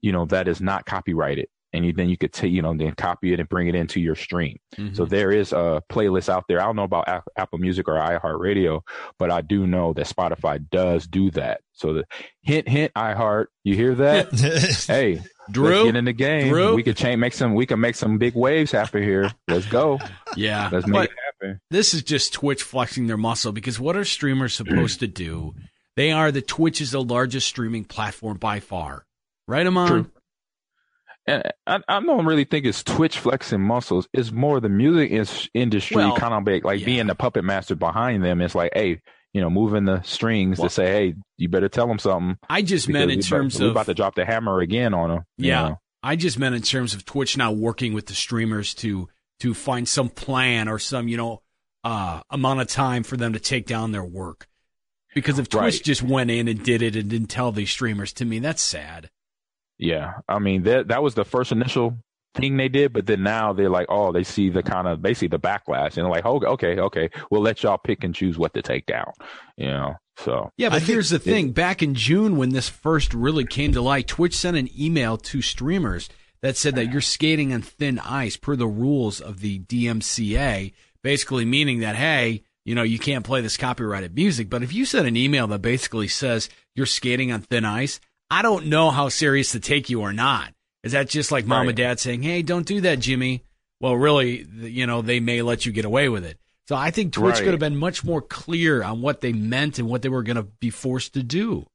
[0.00, 2.92] you know, that is not copyrighted, and you, then you could take, you know, then
[2.94, 4.58] copy it and bring it into your stream.
[4.76, 4.94] Mhm.
[4.94, 6.60] So there is a playlist out there.
[6.60, 8.80] I don't know about Ap- Apple Music or iHeartRadio,
[9.18, 11.60] but I do know that Spotify does do that.
[11.72, 12.04] So the
[12.42, 14.32] hint, hint, iHeart, you hear that?
[14.86, 16.48] hey, Drew, get in the game.
[16.48, 16.74] Drew?
[16.74, 19.30] We could change, make some, we can make some big waves happen here.
[19.48, 19.98] Let's go.
[20.36, 21.60] yeah, Let's make but it happen.
[21.70, 25.54] this is just Twitch flexing their muscle because what are streamers supposed to do?
[25.96, 29.04] They are the Twitch is the largest streaming platform by far,
[29.48, 29.88] right, Amon?
[29.88, 30.10] True.
[31.26, 34.08] And I, I don't really think it's Twitch flexing muscles.
[34.12, 36.86] It's more the music is, industry Well, kind of like, like yeah.
[36.86, 38.40] being the puppet master behind them.
[38.40, 39.00] It's like, hey,
[39.32, 42.36] you know, moving the strings Well- to say, hey, you better tell them something.
[42.50, 45.08] I just meant in about- terms we of about to drop the hammer again on
[45.10, 45.22] them.
[45.38, 45.68] Yeah.
[45.68, 45.78] know?
[46.02, 49.08] I just meant in terms of Twitch now working with the streamers to
[49.40, 51.42] to find some plan or some you know
[51.84, 54.46] uh, amount of time for them to take down their work.
[55.14, 55.82] Because if Twitch Right.
[55.84, 59.10] just went in and did it and didn't tell these streamers, to me that's sad.
[59.78, 61.98] Yeah, I mean that that was the first initial
[62.34, 65.28] thing they did, but then now they're like, oh, they see the kind of basically
[65.28, 68.54] the backlash, and they're like, oh, okay, okay, we'll let y'all pick and choose what
[68.54, 69.12] to take down,
[69.56, 69.94] you know.
[70.18, 71.52] So Yeah, but I here's the thing.
[71.52, 75.40] Back in June, when this first really came to light, Twitch sent an email to
[75.40, 76.08] streamers
[76.42, 81.44] that said that you're skating on thin ice per the rules of the DMCA, basically
[81.44, 84.50] meaning that, hey, you know, you can't play this copyrighted music.
[84.50, 88.42] But if you send an email that basically says you're skating on thin ice, I
[88.42, 90.52] don't know how serious to take you or not.
[90.82, 91.68] Is that just like mom Right.
[91.68, 93.42] and dad saying, "Hey, don't do that, Jimmy"?
[93.80, 96.38] Well, really, you know, they may let you get away with it.
[96.68, 97.42] So I think Twitch Right.
[97.44, 100.36] could have been much more clear on what they meant and what they were going
[100.36, 101.66] to be forced to do.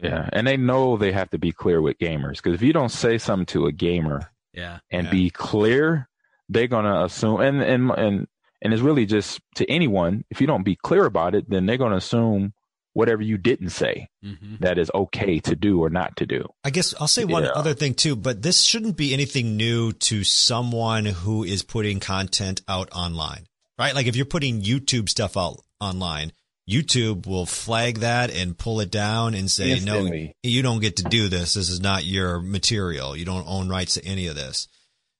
[0.00, 2.88] Yeah, and they know they have to be clear with gamers because if you don't
[2.90, 4.78] say something to a gamer Yeah.
[4.90, 5.10] and Yeah.
[5.10, 6.08] be clear,
[6.48, 8.26] they're gonna assume and and and
[8.62, 10.24] and it's really just to anyone.
[10.30, 12.54] If you don't be clear about it, then they're gonna assume
[12.94, 16.44] whatever you didn't say hmm that is okay to do or not to do.
[16.64, 17.50] I guess I'll say one Yeah.
[17.50, 22.60] other thing too, but this shouldn't be anything new to someone who is putting content
[22.66, 23.46] out online,
[23.78, 23.94] right?
[23.94, 26.32] Like if you're putting YouTube stuff out online,
[26.68, 30.10] YouTube will flag that and pull it down and say, no,
[30.42, 31.54] you don't get to do this.
[31.54, 33.16] This is not your material.
[33.16, 34.68] You don't own rights to any of this.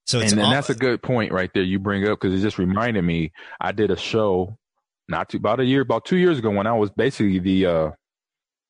[0.07, 2.39] So it's and, and all- that's a good point right there you bring up because
[2.39, 4.59] it just reminded me I did a show
[5.09, 7.91] not too about a year about two years ago when I was basically the uh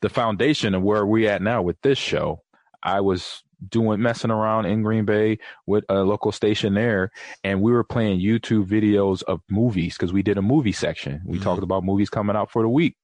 [0.01, 2.42] the foundation of where we at now with this show.
[2.83, 7.11] I was doing messing around in Green Bay with a local station there,
[7.42, 11.20] and we were playing YouTube videos of movies because we did a movie section.
[11.27, 11.42] We Mhm.
[11.42, 12.94] talked about movies coming out for the week,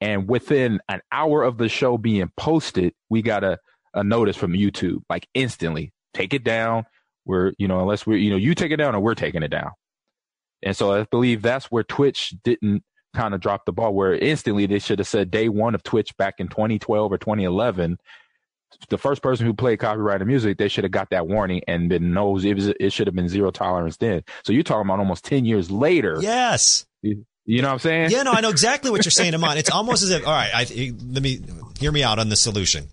[0.00, 3.58] and within an hour of the show being posted, we got a
[3.96, 5.92] a notice from YouTube like instantly.
[6.14, 6.84] Take it down.
[7.24, 9.48] We're you know unless we're you know you take it down or we're taking it
[9.52, 9.70] down.
[10.64, 12.82] And so I believe that's where Twitch didn't
[13.14, 13.94] kind of drop the ball.
[13.94, 17.98] Where instantly they should have said day one of Twitch back in 2012 or 2011
[18.88, 22.12] the first person who played copyrighted music, they should have got that warning and been
[22.12, 24.22] knows it was it should have been zero tolerance then.
[24.44, 26.18] So you're talking about almost ten years later.
[26.20, 26.86] yes.
[27.46, 28.10] You know what I'm saying?
[28.10, 29.58] Yeah, no, I know exactly what you're saying, Amon.
[29.58, 31.40] It's almost as if, all right, I, let me
[31.78, 32.86] hear me out on the solution.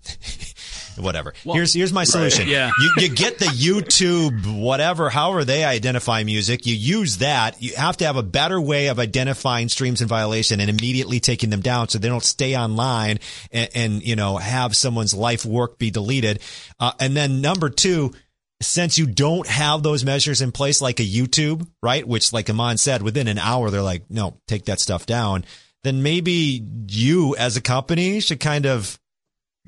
[0.96, 1.34] Whatever.
[1.44, 2.48] here's here's my solution.
[2.48, 2.70] Yeah.
[2.80, 6.66] You you get the YouTube whatever, however they identify music.
[6.66, 7.62] You use that.
[7.62, 11.50] You have to have a better way of identifying streams in violation and immediately taking
[11.50, 13.18] them down so they don't stay online
[13.50, 16.40] and, and you know have someone's life work be deleted.
[16.78, 18.12] Uh, and then number two.
[18.60, 22.06] Since you don't have those measures in place like a YouTube, right?
[22.06, 25.44] Which like Amon said, within an hour, they're like, no, take that stuff down.
[25.82, 29.00] Then maybe you as a company should kind of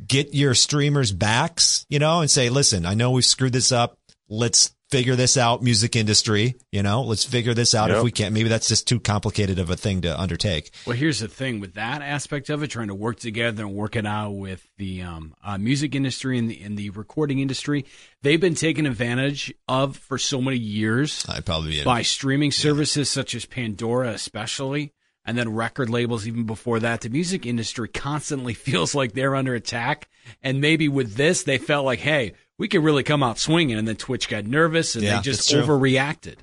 [0.06, 3.98] get your streamers backs, you know, and say, listen, I know we've screwed this up.
[4.28, 8.32] Let's figure this out, music industry, you know, let's figure this out if we can't.
[8.32, 10.70] Maybe that's just too complicated of a thing to undertake.
[10.86, 13.96] Well, here's the thing with that aspect of it, trying to work together and work
[13.96, 17.86] it out with the um, uh, music industry and the, and the recording industry.
[18.22, 23.10] They've been taken advantage of for so many years I'd probably be by streaming services
[23.10, 24.92] such as Pandora, especially,
[25.24, 27.00] and then record labels even before that.
[27.00, 30.08] The music industry constantly feels like they're under attack.
[30.42, 33.76] And maybe with this, they felt like, hey, we could really come out swinging.
[33.78, 36.36] And then Twitch got nervous and Yeah, they just overreacted.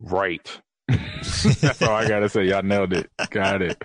[0.00, 0.60] Right.
[0.88, 2.44] That's all I gotta say.
[2.44, 3.10] Y'all nailed it.
[3.30, 3.82] Got it.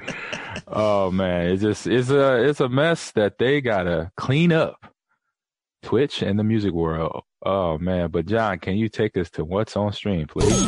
[0.68, 4.94] Oh man, it's just it's a it's a mess that they gotta clean up.
[5.82, 7.24] Twitch and the music world.
[7.44, 10.68] Oh man, but John, can you take us to what's on stream, please?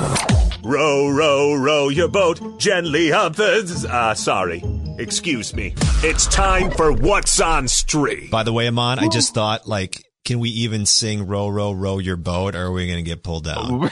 [0.63, 3.87] Row, row, row your boat gently up the.
[3.89, 4.63] Uh, sorry.
[4.97, 5.73] Excuse me.
[6.03, 8.29] It's time for What's on Stream.
[8.29, 11.97] By the way, Amon, I just thought like, can we even sing row, row, row
[11.97, 13.89] your boat or are we going to get pulled down?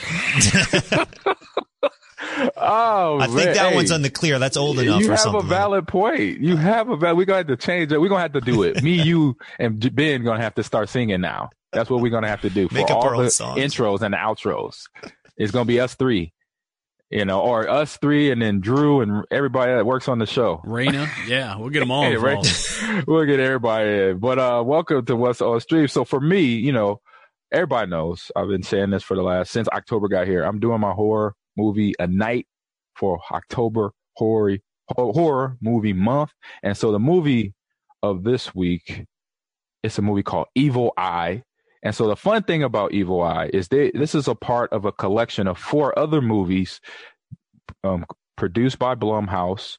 [2.56, 3.54] oh, I think man.
[3.54, 4.38] that Hey, one's on the clear.
[4.38, 5.40] That's old enough You for have something.
[5.44, 6.40] a valid point.
[6.40, 7.16] You have a valid.
[7.18, 8.00] We're gonna have to change it.
[8.00, 8.82] We're gonna have to do it.
[8.82, 11.50] Me, you, and Ben gonna have to start singing now.
[11.72, 13.60] That's what we're gonna have to do for Make up all our own the songs.
[13.60, 14.84] intros and the outros.
[15.36, 16.32] It's gonna be us three,
[17.10, 20.60] you know, or us three, and then Drew and everybody that works on the show.
[20.64, 22.36] Raina, yeah, we'll get them all Hey, right?
[22.38, 23.06] involved.
[23.08, 24.18] we'll get everybody in.
[24.18, 25.86] But uh, welcome to What's on Stream.
[25.88, 27.00] So for me, you know,
[27.52, 30.42] everybody knows I've been saying this for the last since October got here.
[30.42, 32.46] I'm doing my horror movie a night
[32.96, 36.32] for October horror horror movie month,
[36.64, 37.54] and so the movie
[38.02, 39.04] of this week
[39.82, 41.42] it's a movie called Evil Eye.
[41.82, 44.84] And so the fun thing about Evil Eye is they this is a part of
[44.84, 46.80] a collection of four other movies
[47.84, 48.04] um,
[48.36, 49.78] produced by Blumhouse,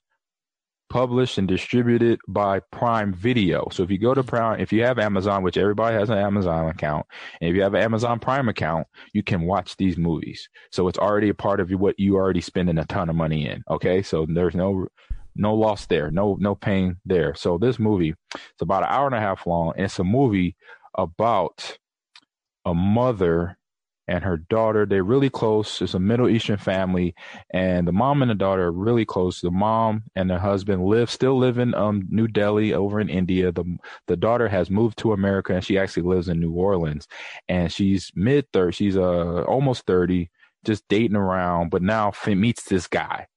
[0.90, 3.68] published and distributed by Prime Video.
[3.72, 6.70] So if you go to Prime, if you have Amazon, which everybody has an Amazon
[6.70, 7.06] account,
[7.40, 10.50] and if you have an Amazon Prime account, you can watch these movies.
[10.72, 13.64] So it's already a part of what you already spending a ton of money in.
[13.70, 14.88] Okay, so there's no
[15.36, 17.36] no loss there, no no pain there.
[17.36, 20.56] So this movie, it's about an hour and a half long, and it's a movie
[20.98, 21.78] about
[22.66, 23.58] a mother
[24.08, 24.86] and her daughter.
[24.86, 25.82] They're really close.
[25.82, 27.16] It's a Middle Eastern family,
[27.54, 29.40] and the mom and the daughter are really close.
[29.40, 33.52] The mom and the husband live still live in um, New Delhi over in India.
[33.52, 37.08] The the daughter has moved to America, and she actually lives in New Orleans.
[37.48, 38.76] And she's mid thirty.
[38.76, 40.30] She's uh almost thirty,
[40.66, 43.28] just dating around, but now meets this guy,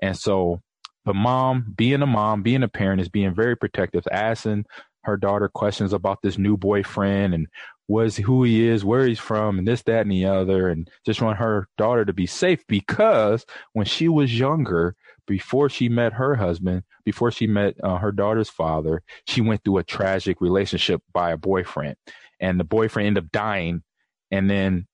[0.00, 0.60] and so
[1.06, 4.66] the mom, being a mom, being a parent, is being very protective, asking
[5.04, 7.46] her daughter questions about this new boyfriend and
[7.90, 11.20] was who he is, where he's from, and this, that, and the other, and just
[11.20, 14.94] want her daughter to be safe because when she was younger,
[15.26, 19.78] before she met her husband, before she met uh, her daughter's father, she went through
[19.78, 21.96] a tragic relationship by a boyfriend,
[22.38, 23.82] and the boyfriend ended up dying,
[24.30, 24.86] and then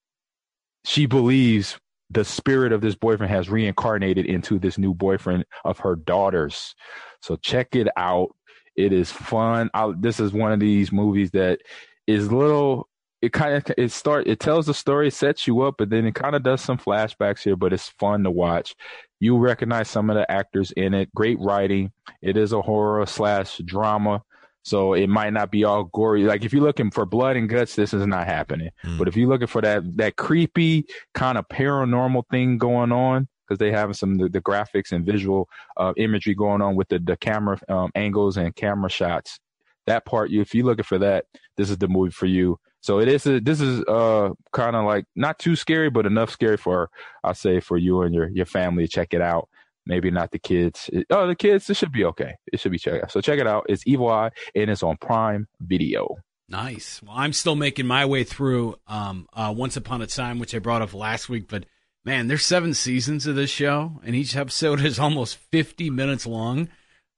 [0.87, 1.79] she believes
[2.09, 6.75] the spirit of this boyfriend has reincarnated into this new boyfriend of her daughter's.
[7.21, 8.35] So check it out.
[8.75, 9.69] It is fun.
[9.75, 11.61] I, this is one of these movies that
[12.07, 12.89] is little
[13.23, 16.15] it kind of it start it tells the story sets you up but then it
[16.15, 18.75] kind of does some flashbacks here but it's fun to watch.
[19.19, 21.13] You recognize some of the actors in it.
[21.15, 21.91] Great writing.
[22.21, 24.23] It is a horror slash drama
[24.63, 26.25] so it might not be all gory.
[26.25, 28.71] Like if you're looking for blood and guts this is not happening.
[28.85, 28.99] Mm.
[28.99, 30.85] but if you're looking for that that creepy
[31.15, 35.49] kind of paranormal thing going on because they have some the, the graphics and visual
[35.77, 39.39] uh, imagery going on with the the camera um, angles and camera shots
[39.87, 41.27] that part you if you're looking for that
[41.57, 42.59] this is the movie for you.
[42.81, 46.31] So it is a, this is uh kind of like not too scary but enough
[46.31, 46.91] scary for
[47.25, 49.49] i'll say for you and your your family to check it out.
[49.87, 50.91] Maybe not the kids.
[50.93, 52.35] It, oh the kids it should be okay.
[52.53, 53.13] It should be checked out.
[53.13, 53.67] So check it out.
[53.69, 56.17] It's evil eye and it's on prime video.
[56.49, 57.03] Nice.
[57.03, 60.59] Well i'm still making my way through um uh once upon a time which i
[60.59, 61.65] brought up last week but
[62.05, 66.69] man there's seven seasons of this show and each episode is almost 50 minutes long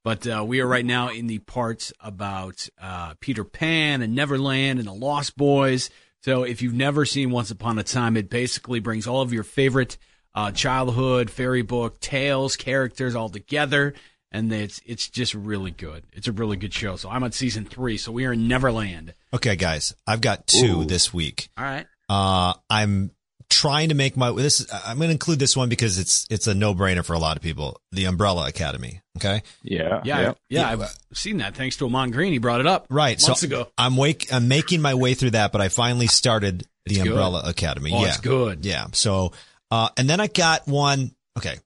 [0.08, 4.78] but uh, we are right now in the parts about uh, Peter Pan and Neverland
[4.78, 5.90] and the Lost Boys.
[6.22, 9.42] So if you've never seen Once Upon a Time, it basically brings all of your
[9.42, 9.98] favorite
[10.34, 13.92] uh, childhood fairy book tales, characters all together,
[14.32, 16.04] and it's it's just really good.
[16.14, 16.96] It's a really good show.
[16.96, 17.98] So I'm on season three.
[17.98, 19.12] So we are in Neverland.
[19.34, 20.84] Okay, guys, I've got two Ooh.
[20.86, 21.50] this week.
[21.58, 21.86] All right.
[22.08, 23.10] Uh, I'm
[23.50, 24.66] trying to make my this.
[24.72, 27.36] I'm going to include this one because it's it's a no brainer for a lot
[27.36, 27.80] of people.
[27.92, 29.00] The Umbrella Academy.
[29.16, 29.42] Okay.
[29.62, 30.00] Yeah.
[30.04, 30.20] Yeah.
[30.20, 30.32] Yeah.
[30.48, 32.32] yeah I've seen that thanks to Amon Green.
[32.32, 33.68] He brought it up right months so ago.
[33.76, 34.32] I'm wake.
[34.32, 37.50] I'm making my way through that, but I finally started the it's Umbrella good.
[37.50, 37.92] Academy.
[37.92, 38.08] Oh, yeah.
[38.08, 38.64] it's good.
[38.64, 38.86] Yeah.
[38.92, 39.32] So,
[39.70, 41.12] uh, and then I got one.
[41.36, 41.56] Okay.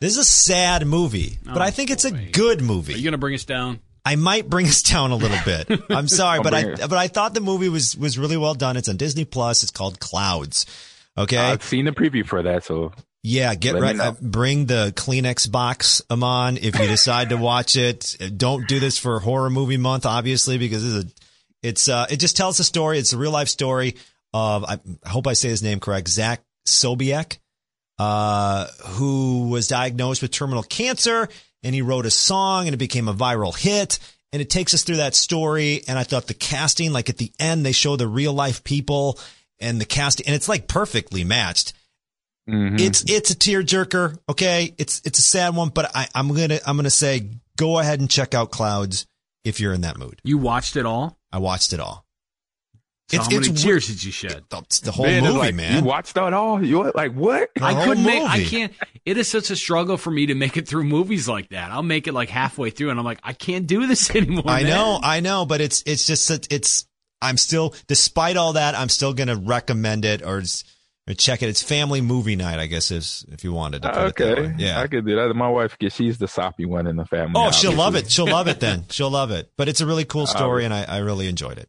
[0.00, 2.94] This is a sad movie, but oh, I think it's a good movie.
[2.94, 3.80] Are you going to bring us down?
[4.04, 5.82] I might bring us down a little bit.
[5.90, 6.78] I'm sorry, but I it.
[6.80, 8.76] but I thought the movie was was really well done.
[8.76, 9.64] It's on Disney Plus.
[9.64, 10.66] It's called Clouds.
[11.18, 11.36] Okay.
[11.36, 12.92] I've seen the preview for that, so
[13.22, 13.98] yeah, get right.
[13.98, 18.16] Uh, bring the Kleenex box, Amon, if you decide to watch it.
[18.36, 21.14] Don't do this for horror movie month, obviously, because it's a,
[21.62, 22.98] it's uh, it just tells a story.
[22.98, 23.96] It's a real life story
[24.32, 27.38] of I hope I say his name correct, Zach Sobiech,
[27.98, 31.28] uh, who was diagnosed with terminal cancer,
[31.64, 33.98] and he wrote a song, and it became a viral hit.
[34.30, 35.82] And it takes us through that story.
[35.88, 39.18] And I thought the casting, like at the end, they show the real life people
[39.60, 41.72] and the cast, and it's like perfectly matched.
[42.48, 42.76] Mm-hmm.
[42.78, 44.18] It's it's a tearjerker.
[44.28, 48.00] Okay, it's it's a sad one, but I, I'm gonna I'm gonna say go ahead
[48.00, 49.06] and check out Clouds
[49.44, 50.20] if you're in that mood.
[50.24, 51.18] You watched it all?
[51.30, 52.06] I watched it all.
[53.10, 54.44] So it's, how many it's, tears did you shed?
[54.52, 55.78] It's the whole man, movie, like, man.
[55.78, 56.62] You watched it all?
[56.62, 57.48] You like what?
[57.54, 58.22] The I couldn't make.
[58.22, 58.72] I can't.
[59.06, 61.70] It is such a struggle for me to make it through movies like that.
[61.70, 64.44] I'll make it like halfway through, and I'm like, I can't do this anymore.
[64.46, 64.70] I man.
[64.72, 66.86] know, I know, but it's it's just it's
[67.20, 70.42] I'm still, despite all that, I'm still going to recommend it or,
[71.08, 71.48] or, check it.
[71.48, 74.00] It's family movie night, I guess, is if you wanted to.
[74.06, 75.34] okay, yeah, I could do that.
[75.34, 77.34] My wife, she's the soppy one in the family.
[77.36, 78.10] Oh, she'll love it.
[78.10, 78.84] She'll love it then.
[78.90, 79.50] She'll love it.
[79.56, 81.68] But it's a really cool um, story, and I, I really enjoyed it.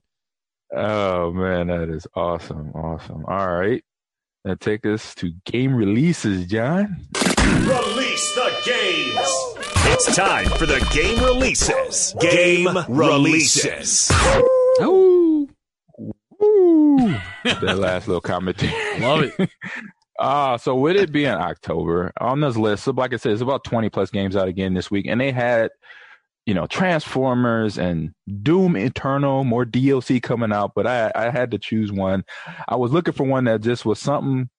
[0.76, 3.26] Oh man, that is awesome, awesome.
[3.26, 3.84] All right,
[4.46, 7.08] now take us to game releases, John.
[7.16, 9.60] Release the games.
[9.92, 12.16] It's time for the game releases.
[12.20, 14.12] Game releases.
[14.82, 15.29] Ooh.
[16.42, 17.16] Ooh.
[17.44, 18.62] that last little comment.
[19.00, 19.50] Love it.
[20.18, 23.64] Uh, so with it being October on this list, so like I said, it's about
[23.64, 25.06] 20 plus games out again this week.
[25.08, 25.72] And they had,
[26.46, 28.12] you know, Transformers and
[28.42, 32.24] Doom Eternal, more DLC coming out, but I, I had to choose one.
[32.68, 34.50] I was looking for one that just was something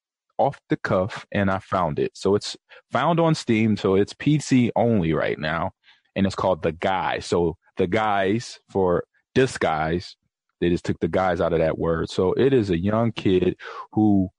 [0.40, 2.12] off the cuff and I found it.
[2.14, 2.56] So it's
[2.90, 3.76] found on Steam.
[3.76, 5.72] So it's PC only right now.
[6.16, 7.26] And it's called The Guise.
[7.26, 9.04] So The Guise for
[9.34, 10.16] disguise.
[10.60, 12.10] They just took the guys out of that word.
[12.10, 13.56] So it is a young kid
[13.92, 14.30] who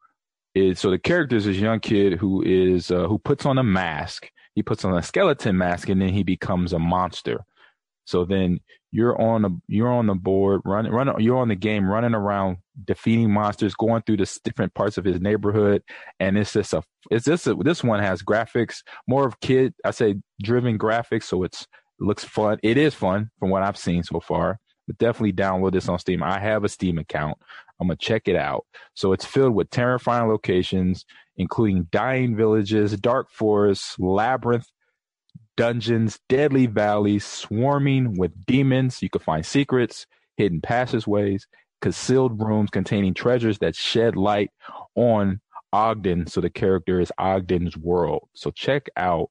[0.53, 3.63] is so the character is this young kid who is uh, who puts on a
[3.63, 4.29] mask.
[4.53, 7.45] He puts on a skeleton mask and then he becomes a monster.
[8.05, 8.59] So then
[8.91, 12.57] you're on a you're on the board running running you're on the game running around
[12.83, 15.81] defeating monsters, going through the different parts of his neighborhood,
[16.19, 20.15] and it's just a it's a, this one has graphics more of kid I say
[20.43, 22.59] driven graphics, so it's it looks fun.
[22.63, 24.59] It is fun from what I've seen so far
[24.93, 26.23] definitely download this on Steam.
[26.23, 27.37] I have a Steam account.
[27.79, 28.65] I'm gonna check it out.
[28.93, 31.05] So it's filled with terrifying locations,
[31.37, 34.67] including dying villages, dark forests, labyrinth,
[35.57, 39.01] dungeons, deadly valleys swarming with demons.
[39.01, 40.05] You can find secrets,
[40.37, 41.47] hidden passageways,
[41.81, 44.51] concealed rooms containing treasures that shed light
[44.95, 45.41] on
[45.73, 46.27] Ogden.
[46.27, 48.27] So the character is Ogden's world.
[48.33, 49.29] So check out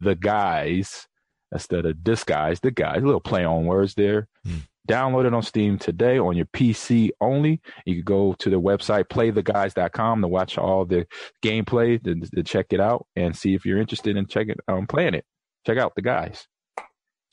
[0.00, 1.08] the Guise
[1.52, 3.02] instead of disguise, the Guise.
[3.02, 4.28] A little play on words there.
[4.44, 4.58] Hmm.
[4.88, 7.60] Download it on Steam today on your PC only.
[7.84, 11.06] You can go to the website playtheguys.com to watch all the
[11.42, 15.14] gameplay, to, to check it out, and see if you're interested in checking um, playing
[15.14, 15.24] it.
[15.66, 16.46] Check out the Guise.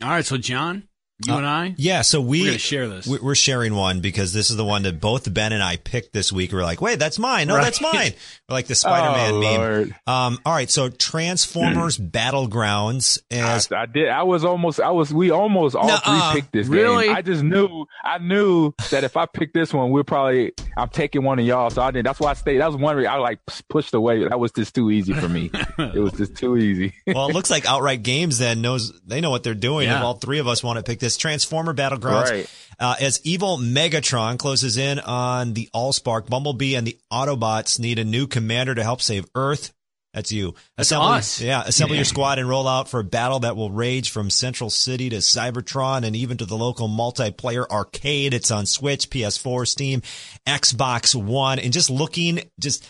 [0.04, 0.90] All right, so John,
[1.26, 3.08] you Uh, and I, Yeah, so we we're share this.
[3.08, 6.12] we- we're sharing one because this is the one that both Ben and I picked
[6.14, 6.52] this week.
[6.52, 7.48] We're like, wait, that's mine.
[7.48, 7.64] No, Right.
[7.64, 8.14] that's mine.
[8.50, 9.60] We're like the Spider-Man oh, meme.
[9.60, 9.96] Lord.
[10.06, 14.10] Um, all right, so Transformers Battlegrounds as I, I did.
[14.10, 14.80] I was almost.
[14.80, 15.14] I was.
[15.14, 16.32] We almost all Nuh-uh.
[16.32, 17.06] three picked this Really?
[17.08, 17.16] game.
[17.16, 17.86] I just knew.
[18.04, 20.54] I knew that if I picked this one, we're probably.
[20.78, 21.70] I'm taking one of y'all.
[21.70, 22.06] So I didn't.
[22.06, 22.60] That's why I stayed.
[22.60, 22.96] That was one.
[22.98, 23.40] re- I like
[23.70, 24.28] pushed away.
[24.28, 25.50] That was just too easy for me.
[25.80, 26.94] it was just too easy.
[27.08, 29.88] well, it looks like Outright Games then knows they know what they're doing.
[29.88, 29.98] Yeah.
[30.00, 32.50] If all three of us want to pick this Transformer Battlegrounds, Right.
[32.80, 38.04] uh, as evil Megatron closes in on the Allspark, Bumblebee and the Autobots need a
[38.04, 39.72] new commander to help save Earth.
[40.16, 40.56] That's you.
[40.78, 41.42] That's assemble, us.
[41.42, 44.70] Yeah, assemble your squad and roll out for a battle that will rage from Central
[44.70, 48.34] City to Cybertron and even to the local multiplayer arcade.
[48.34, 50.02] It's on Switch, PS4, Steam,
[50.48, 52.88] Xbox One, and just looking, just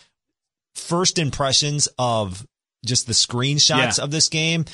[0.76, 2.46] first impressions of
[2.86, 4.04] just the screenshots Yeah.
[4.04, 4.66] of this game.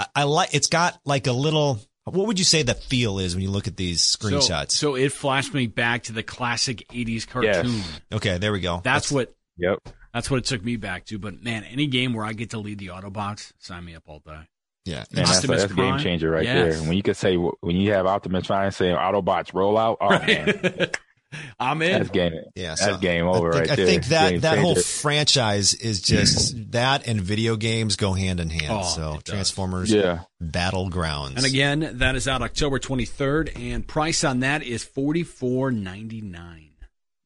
[0.00, 0.54] I, I like.
[0.54, 1.78] It's got like a little.
[2.06, 4.70] What would you say the feel is when you look at these screenshots?
[4.70, 7.80] So, so it flashed me back to the classic '80s cartoon.
[8.12, 8.80] okay, there we go.
[8.84, 9.80] That's what yep.
[10.14, 11.18] that's what it took me back to.
[11.18, 14.20] But man, any game where I get to lead the Autobots, sign me up all
[14.20, 14.38] day.
[14.84, 16.78] Yeah, Man, that's, that's a game changer right Yes.
[16.78, 16.88] there.
[16.88, 20.90] When you could say when you have Optimus Prime saying Autobots roll out, oh man,
[21.58, 21.92] I'm in.
[21.92, 22.32] that's game.
[22.54, 23.86] Yeah, that's game over I think, right I there.
[23.86, 28.50] think that Game that whole franchise is just that and video games go hand in
[28.50, 28.66] hand.
[28.70, 29.18] Oh, so.
[29.24, 30.20] Transformers yeah.
[30.42, 31.36] Battlegrounds.
[31.36, 36.20] And again, that is out October 23rd, and price on that is forty four ninety
[36.20, 36.70] nine.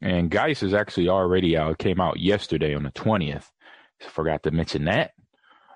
[0.02, 1.72] And Guise is actually already out.
[1.72, 3.44] It came out yesterday on the 20th.
[4.08, 5.10] Forgot to mention that.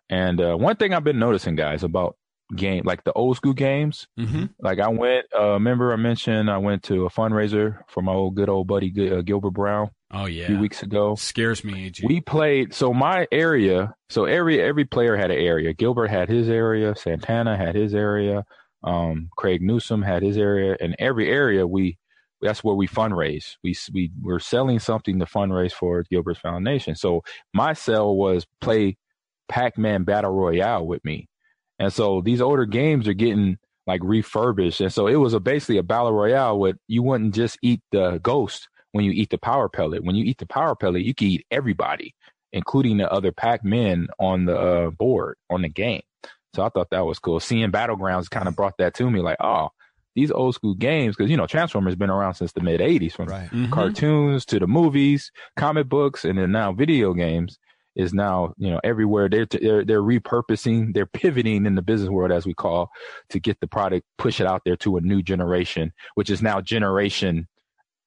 [0.09, 2.17] And uh, one thing I've been noticing, guys, about
[2.55, 4.45] game like the old school games, Mm-hmm.
[4.61, 8.35] like I went, uh, remember I mentioned I went to a fundraiser for my old
[8.35, 11.15] good old buddy uh, Gilbert Brown Oh yeah, a few weeks ago.
[11.17, 11.87] scares me.
[11.87, 12.05] AG.
[12.07, 13.95] We played so my area.
[14.11, 15.73] So every every player had an area.
[15.73, 16.95] Gilbert had his area.
[16.95, 18.45] Santana had his area.
[18.85, 21.99] Um, Craig Newsome had his area, and every area we
[22.43, 23.57] that's where we fundraise.
[23.65, 26.95] We we were selling something to fundraise for Gilbert's Foundation.
[26.95, 27.23] So
[27.55, 28.99] my sell was play
[29.49, 31.29] Pac-Man Battle Royale with me,
[31.79, 35.79] and so these older games are getting like refurbished, and so it was a basically
[35.79, 36.59] a battle royale.
[36.59, 40.05] With you wouldn't just eat the ghost when you eat the power pellet.
[40.05, 42.15] When you eat the power pellet, you can eat everybody,
[42.53, 46.03] including the other Pac-Men on the uh, board on the game.
[46.55, 47.41] So I thought that was cool.
[47.41, 49.71] Seeing Battlegrounds kind of brought that to me, like, oh,
[50.15, 53.27] these old school games, because you know Transformers been around since the mid '80s, from
[53.27, 53.51] right.
[53.51, 53.71] Mhm.
[53.73, 57.59] cartoons to the movies, comic books, and then now video games
[57.97, 59.29] is now you know everywhere.
[59.29, 62.91] They're they're they're repurposing, they're pivoting in the business world as we call
[63.31, 66.61] to get the product, push it out there to a new generation, which is now
[66.61, 67.47] generation,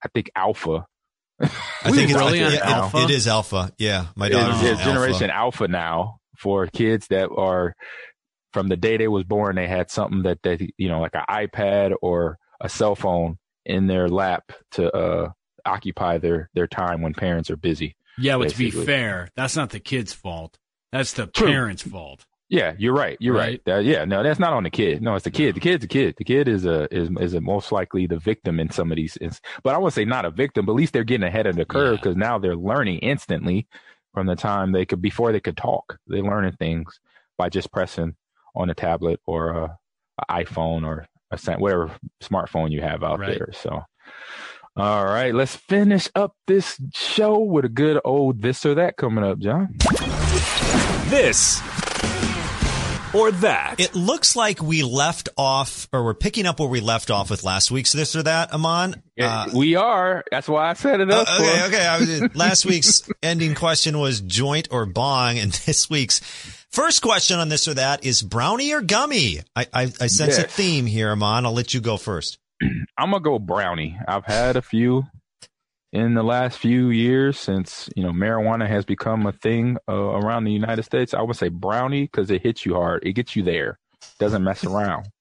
[0.04, 0.86] I think Alpha.
[1.40, 1.48] I
[1.92, 2.98] think it's really yeah, on it- Alpha?
[3.00, 3.72] it is Alpha.
[3.78, 5.64] Yeah, my It's, daughter's it's generation Alpha.
[5.64, 7.76] alpha now for kids that are
[8.54, 11.24] from the day they was born they had something that they you know like an
[11.30, 15.30] ipad or a cell phone in their lap to uh
[15.66, 19.70] occupy their their time when parents are busy yeah, but to be fair, that's not
[19.72, 20.58] the kid's fault.
[20.92, 21.48] That's the True.
[21.48, 22.26] parents' fault.
[22.50, 23.62] yeah you're right you're right, Right.
[23.66, 25.88] That- yeah no that's not on the kid no it's the kid the kid's a
[25.88, 28.96] kid the kid is a is is a most likely the victim in some of
[28.96, 29.18] these
[29.64, 31.66] but i would say not a victim but at least they're getting ahead of the
[31.66, 31.98] curve Yeah.
[31.98, 33.68] because now they're learning instantly
[34.14, 37.02] from the time they could before they could talk they're learning things
[37.38, 38.16] by just pressing
[38.56, 39.78] on a tablet or a,
[40.30, 41.92] a iphone or a whatever
[42.24, 43.38] smartphone you have out Right.
[43.38, 43.82] there so
[44.78, 49.24] all right let's finish up this show with a good old this or that coming
[49.24, 49.74] up john
[51.10, 51.62] This
[53.14, 53.80] or that.
[53.80, 57.46] It looks like we left off, or we're picking up where we left off with
[57.46, 58.54] last week's this or that.
[58.54, 59.02] Amon.
[59.16, 61.66] Yeah, Uh, we are that's why i set it Oh, up okay, for.
[61.68, 61.98] okay.
[62.22, 66.20] Was, last week's ending question was joint or bong, and this week's
[66.70, 69.40] first question on this or that is brownie or gummy.
[69.56, 71.46] I I, I sense a theme here, Amon.
[71.46, 72.38] I'll let you go first.
[72.98, 73.98] I'm gonna go brownie.
[74.08, 75.04] I've had a few
[75.94, 80.44] in the last few years since you know marijuana has become a thing uh, around
[80.44, 81.14] the United States.
[81.14, 83.04] I would say brownie because it hits you hard.
[83.06, 83.80] It gets you there.
[84.20, 85.08] Doesn't mess around.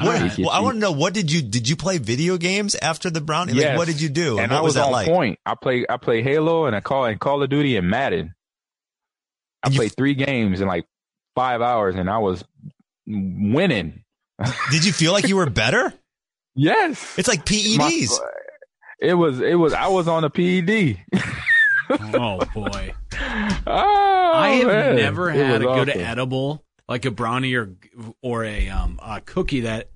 [0.00, 3.10] What, well, I want to know what did you did you play video games after
[3.10, 3.52] the brownie?
[3.52, 4.38] Like, what did you do?
[4.40, 5.06] And what I was, that on like?
[5.06, 5.38] point.
[5.46, 8.34] I play I play Halo and I call and Call of Duty and Madden.
[9.62, 10.84] I And you- played three games in like
[11.36, 12.42] five hours, and I was
[13.06, 14.02] winning.
[14.72, 15.94] Did you feel like you were better?
[16.58, 17.18] Yes.
[17.18, 18.18] It's like E My- PEDs.
[19.00, 20.98] it was it was I was on a PED.
[21.90, 22.94] Oh boy.
[23.66, 24.96] oh, I have man.
[24.96, 26.00] never had a good awesome.
[26.00, 27.70] edible like a brownie or
[28.22, 29.90] or a um a cookie that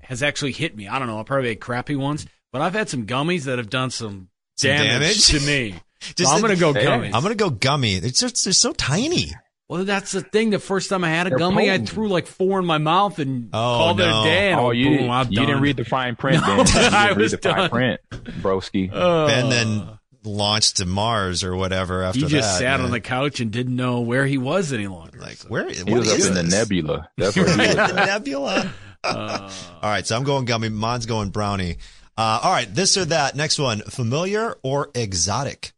[0.00, 0.88] has actually hit me.
[0.88, 1.18] I don't know.
[1.18, 4.70] I probably had crappy ones, but I've had some gummies that have done some, Some
[4.70, 5.26] damage, damage?
[5.28, 5.74] to me.
[6.00, 7.10] So Just I'm gonna go Hey, gummies.
[7.12, 7.98] I'm gonna go gummy.
[7.98, 9.32] They're just they're so tiny.
[9.68, 10.50] Well, that's the thing.
[10.50, 13.18] The first time I had a They're gummy, I threw like four in my mouth
[13.18, 14.54] and Oh, called it a day.
[14.54, 16.58] Oh, you, boom, I'm you didn't read the fine print, No, then.
[16.58, 17.70] You didn't I read was the fine done.
[17.70, 18.90] print, broski.
[18.92, 22.26] Uh, Ben then launched to Mars or whatever after that.
[22.26, 22.58] he just that.
[22.58, 22.86] sat man.
[22.86, 25.18] on the couch and didn't know where he was any longer.
[25.20, 25.68] like So, where?
[25.70, 27.08] he What was up is in the nebula.
[27.16, 27.74] That's what he was.
[27.76, 28.72] the nebula.
[29.04, 29.52] uh,
[29.82, 30.68] All right, so I'm going gummy.
[30.70, 31.76] Mine's going brownie.
[32.16, 33.36] Uh, all right, this or that.
[33.36, 35.72] Next one: familiar or exotic.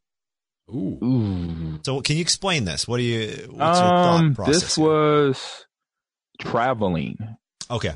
[0.75, 0.99] Ooh.
[1.05, 1.81] Ooh.
[1.85, 2.87] So, can you explain this?
[2.89, 3.27] What do you?
[3.51, 4.61] What's your thought Um, process?
[4.63, 4.85] this here?
[4.87, 5.67] was
[6.41, 7.17] traveling.
[7.71, 7.95] okay.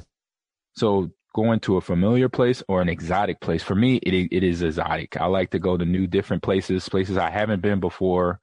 [0.76, 3.62] So going to a familiar place or an exotic place.
[3.62, 5.16] For me, it it is exotic.
[5.20, 8.40] I like to go to new, different places, places I haven't been before.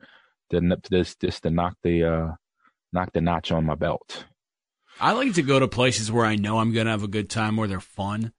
[0.51, 2.31] To this this to knock the uh
[2.93, 4.25] knock the notch on my belt.
[4.99, 7.29] I like to go to places where I know I'm going to have a good
[7.29, 8.33] time, where they're fun.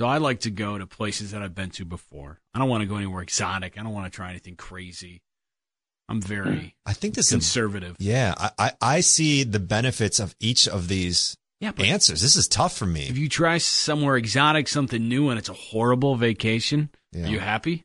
[0.00, 2.40] So I like to go to places that I've been to before.
[2.54, 3.78] I don't want to go anywhere exotic.
[3.78, 5.22] I don't want to try anything crazy.
[6.08, 7.32] I'm very I think this is.
[7.32, 7.96] conservative.
[7.98, 12.20] Yeah, I, I I see the benefits of each of these Yeah, but answers.
[12.22, 13.06] This is tough for me.
[13.08, 17.24] if you try somewhere exotic, something new, and it's a horrible vacation, Yeah.
[17.24, 17.84] are you happy?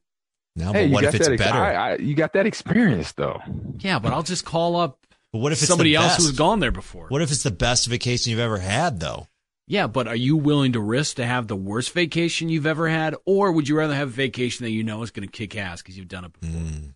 [0.55, 1.57] No, hey, but you what got if it's that ex- better?
[1.59, 3.41] I, I, you got that experience though.
[3.80, 4.99] Yeah, but I'll just call up
[5.34, 7.07] but what if it's somebody else who's gone there before.
[7.07, 9.28] What if it's the best vacation you've ever had, though?
[9.65, 13.15] Yeah, but are you willing to risk to have the worst vacation you've ever had,
[13.26, 15.82] or would you rather have a vacation that you know is going to kick ass
[15.82, 16.59] because you've done it before?
[16.59, 16.93] Mm.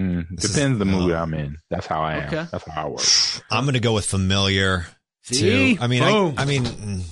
[0.00, 1.16] Mm, This is- depends the mood oh.
[1.16, 1.56] I'm in.
[1.70, 2.26] That's how I am.
[2.26, 2.46] Okay.
[2.50, 3.00] That's how I work.
[3.50, 4.86] I'm gonna go with familiar.
[5.22, 5.76] See?
[5.76, 5.82] Too.
[5.82, 7.02] I mean, I, I mean, mm,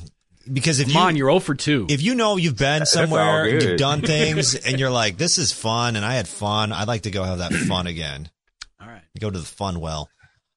[0.52, 1.86] because if Come you on, you're 0 for 2.
[1.88, 5.52] if you know you've been somewhere and you've done things and you're like, this is
[5.52, 8.28] fun and I had fun, I'd like to go have that fun again.
[8.80, 9.02] All right.
[9.18, 10.08] Go to the fun well.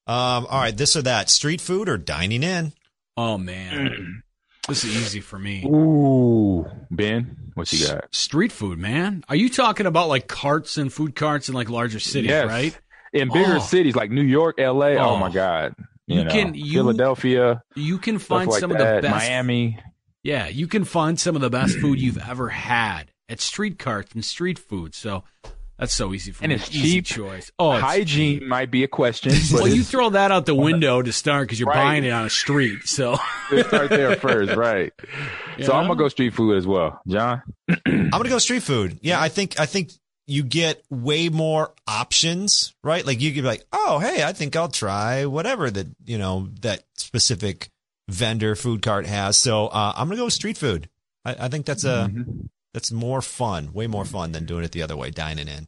[0.08, 2.74] Um, all right, this or that, street food or dining in?
[3.18, 4.24] Oh man,
[4.68, 5.64] this is easy for me.
[5.66, 8.04] Ooh, Ben, what you got?
[8.04, 9.24] S- Street food, man.
[9.28, 12.48] Are you talking about like carts and food carts in like larger cities, Yes.
[12.48, 12.78] right?
[13.14, 13.60] In bigger Oh.
[13.60, 14.98] cities like New York, L.A.
[14.98, 15.18] Oh, Oh.
[15.18, 15.32] my oh.
[15.32, 15.76] God.
[16.08, 18.98] You You, know, can- you- Philadelphia, You can find like some that.
[18.98, 19.26] of the best.
[19.28, 19.80] Miami.
[20.22, 24.14] Yeah, you can find some of the best food you've ever had at street carts
[24.14, 24.94] and street food.
[24.94, 25.24] So
[25.78, 26.46] that's so easy for me.
[26.46, 26.56] And me.
[26.56, 27.06] it's Easy cheap.
[27.06, 27.52] choice.
[27.60, 31.02] Oh, it's- Hygiene might be a question, but well, you throw that out the window
[31.02, 31.76] to start because you're Right.
[31.84, 32.80] buying it on a street.
[32.86, 33.18] So
[33.52, 34.94] it's right there first, right?
[35.58, 37.42] You So I'm gonna go street food as well, John.
[37.86, 39.00] I'm gonna go street food.
[39.02, 39.92] Yeah, I think I think
[40.28, 43.06] you get way more options, right?
[43.06, 46.50] Like you could be like, oh, hey, I think I'll try whatever that you know
[46.62, 47.70] that specific
[48.10, 49.38] vendor food cart has.
[49.38, 50.90] So uh, I'm gonna go with street food.
[51.26, 52.48] I, I think that's a Mhm.
[52.76, 55.68] That's more fun, way more fun than doing it the other way, dining in.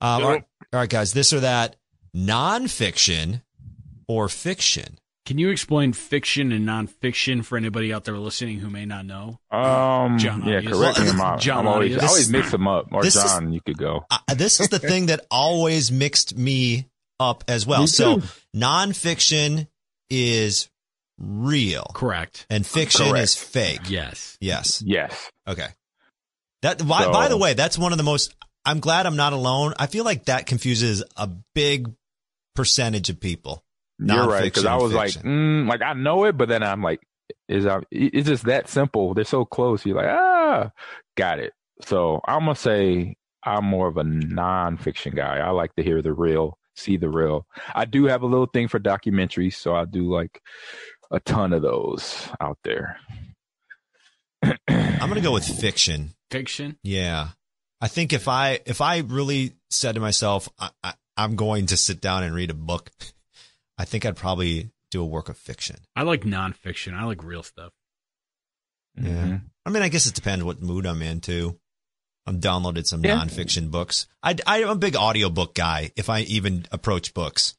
[0.00, 0.26] Um, Yep.
[0.26, 1.76] all, right, all right, guys, this or that,
[2.16, 3.42] nonfiction
[4.08, 4.98] or fiction.
[5.24, 9.38] Can you explain fiction and nonfiction for anybody out there listening who may not know?
[9.52, 10.72] Um, John yeah, Audius.
[10.72, 11.04] correct me.
[11.12, 12.02] Well, I'm, John I'm always, Audius.
[12.02, 12.86] I always mix them up.
[12.90, 14.04] Or This is- John, you could go.
[14.10, 16.88] uh, this is the thing that always mixed me
[17.20, 17.86] up as well.
[17.86, 18.20] So
[18.56, 19.68] nonfiction
[20.10, 20.68] is
[21.18, 22.46] real Correct.
[22.50, 23.22] and fiction Correct.
[23.22, 23.88] is fake.
[23.88, 24.36] Yes.
[24.40, 24.82] Yes.
[24.84, 25.30] Yes.
[25.46, 25.68] Okay.
[26.62, 28.34] That by, So- by the way, that's one of the most
[28.64, 29.74] I'm glad I'm not alone.
[29.78, 31.92] I feel like that confuses a big
[32.54, 33.64] percentage of people.
[33.98, 34.44] You're right.
[34.44, 37.00] Because I was like, mm, like I know it, but then I'm like,
[37.48, 39.14] is I, it's just that simple.
[39.14, 39.84] They're so close.
[39.84, 40.70] You're like, ah,
[41.16, 41.52] got it.
[41.84, 45.38] So I'm gonna say I'm more of a nonfiction guy.
[45.38, 47.46] I like to hear the real, see the real.
[47.74, 50.40] I do have a little thing for documentaries, so I do like
[51.10, 52.98] a ton of those out there.
[55.02, 56.14] I'm going to go with fiction.
[56.30, 56.78] Fiction.
[56.82, 57.28] Yeah.
[57.80, 61.76] I think if I if I really said to myself I, I, I'm going to
[61.76, 62.90] sit down and read a book,
[63.78, 65.76] I think I'd probably do a work of fiction.
[65.96, 66.94] I like nonfiction.
[66.94, 67.72] I like real stuff.
[68.96, 69.08] Yeah.
[69.10, 69.40] Mhm.
[69.66, 71.58] I mean, I guess it depends what mood I'm in too.
[72.26, 73.16] I'm downloaded some Yeah.
[73.16, 74.06] nonfiction books.
[74.22, 77.54] I, I'm a big audiobook guy if I even approach books.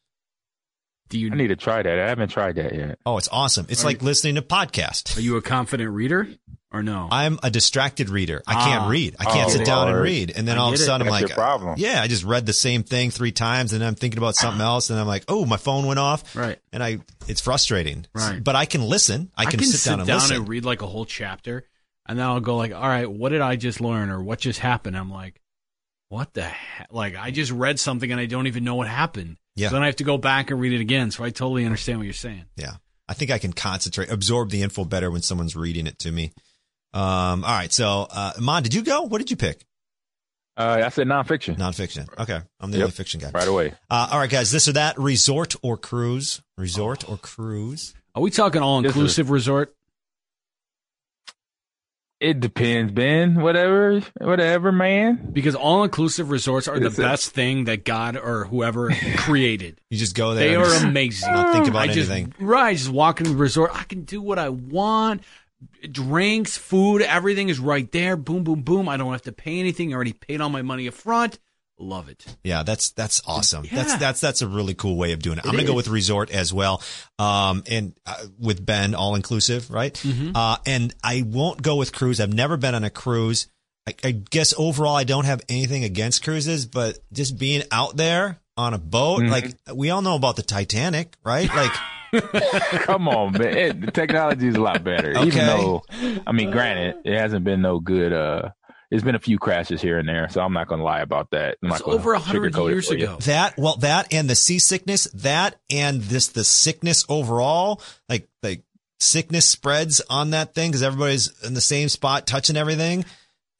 [1.10, 2.00] Do you I need to try that.
[2.00, 2.98] I haven't tried that yet.
[3.06, 3.66] Oh, it's awesome.
[3.70, 5.18] It's Are like listening to podcast.
[5.18, 6.28] are you a confident reader
[6.74, 7.07] or no?
[7.11, 8.41] I'm a distracted reader.
[8.47, 8.65] I Ah.
[8.65, 9.15] can't read.
[9.19, 10.32] I can't Oh, sit down and read.
[10.36, 10.86] And then all of a get it.
[10.88, 11.76] sudden I'm That's like, your problem.
[11.78, 14.89] yeah, I just read the same thing three times and I'm thinking about something else.
[14.89, 16.36] And I'm like, oh, my phone went off.
[16.36, 16.57] right.
[16.74, 18.05] And I, it's frustrating.
[18.13, 18.43] Right.
[18.43, 19.32] But I can listen.
[19.38, 20.45] I can, sit, down and listen.
[20.45, 21.63] read like a whole chapter,
[22.07, 24.59] and then I'll go like, "All right, what did I just learn, or what just
[24.59, 25.39] happened?" I'm like,
[26.09, 29.38] "What the heck?" Like I just read something and I don't even know what happened.
[29.55, 29.69] Yeah.
[29.69, 31.11] So then I have to go back and read it again.
[31.11, 32.45] So I totally understand what you're saying.
[32.57, 32.74] yeah.
[33.07, 36.32] I think I can concentrate, absorb the info better when someone's reading it to me.
[36.94, 37.72] Um, all right.
[37.74, 39.04] So, uh, Mon, did you go?
[39.04, 39.66] What did you pick?
[40.56, 41.58] Uh, I said nonfiction.
[41.58, 42.08] Nonfiction.
[42.20, 42.39] Okay.
[42.60, 42.84] I'm the Yep.
[42.86, 43.32] only fiction guy.
[43.34, 43.74] Right away.
[43.89, 44.52] Uh, all right, guys.
[44.52, 46.41] This or that resort or cruise?
[46.58, 47.96] Resort or cruise?
[48.14, 49.74] Are we talking all inclusive resort?
[52.20, 53.36] It depends, Ben.
[53.41, 55.32] Whatever, whatever, man.
[55.34, 59.82] Because all inclusive resorts are the Is it- best thing that God or whoever created.
[59.89, 60.48] You just go there.
[60.48, 61.34] They are just amazing.
[61.34, 62.34] Not think about I just, anything.
[62.39, 63.72] Right, just walk into the resort.
[63.74, 65.24] I can do what I want.
[65.91, 68.16] Drinks, food, everything is right there.
[68.16, 68.88] Boom, boom, boom.
[68.89, 69.91] I don't have to pay anything.
[69.93, 71.39] I already paid all my money up front.
[71.80, 72.24] Love it.
[72.43, 73.66] Yeah, that's that's awesome.
[73.72, 73.97] That's Yeah.
[73.97, 75.45] that's that's a really cool way of doing it.
[75.45, 76.82] I'm gonna go with resort as well,
[77.18, 79.93] um, and uh, with Ben, all inclusive, right?
[79.93, 80.32] Mm-hmm.
[80.36, 82.22] Uh, and I won't go with cruise.
[82.22, 83.47] I've never been on a cruise.
[83.88, 88.39] I, I guess overall, I don't have anything against cruises, but just being out there
[88.55, 89.32] on a boat, Mm-hmm.
[89.32, 91.49] like we all know about the Titanic, right?
[91.53, 91.72] Like,
[92.84, 93.57] Come on, man.
[93.57, 95.11] It, the technology is a lot better.
[95.11, 95.28] Okay.
[95.28, 95.84] Even though,
[96.28, 98.14] I mean, granted, it hasn't been no good.
[98.14, 98.49] Uh,
[98.89, 101.57] there's been a few crashes here and there, so I'm not gonna lie about that.
[101.64, 103.18] I'm It's not over a hundred years ago.
[103.22, 108.61] that well that and the seasickness that and this the sickness overall like like
[108.99, 113.03] sickness spreads on that thing because everybody's in the same spot touching everything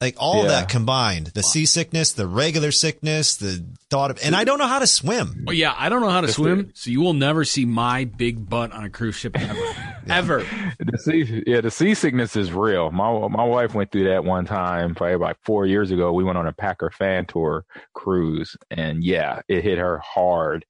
[0.04, 0.60] like all of Yeah.
[0.60, 4.78] that combined the seasickness the regular sickness the thought of and i don't know how
[4.78, 7.64] to swim Oh yeah, I don't know how to swim, so you will never see
[7.64, 9.60] my big butt on a cruise ship ever.
[10.06, 10.44] Ever.
[10.78, 12.90] The sea, yeah, the seasickness is real.
[12.90, 16.12] My my wife went through that one time, probably like four years ago.
[16.12, 20.64] We went on a Packer fan tour cruise, and yeah, it hit her hard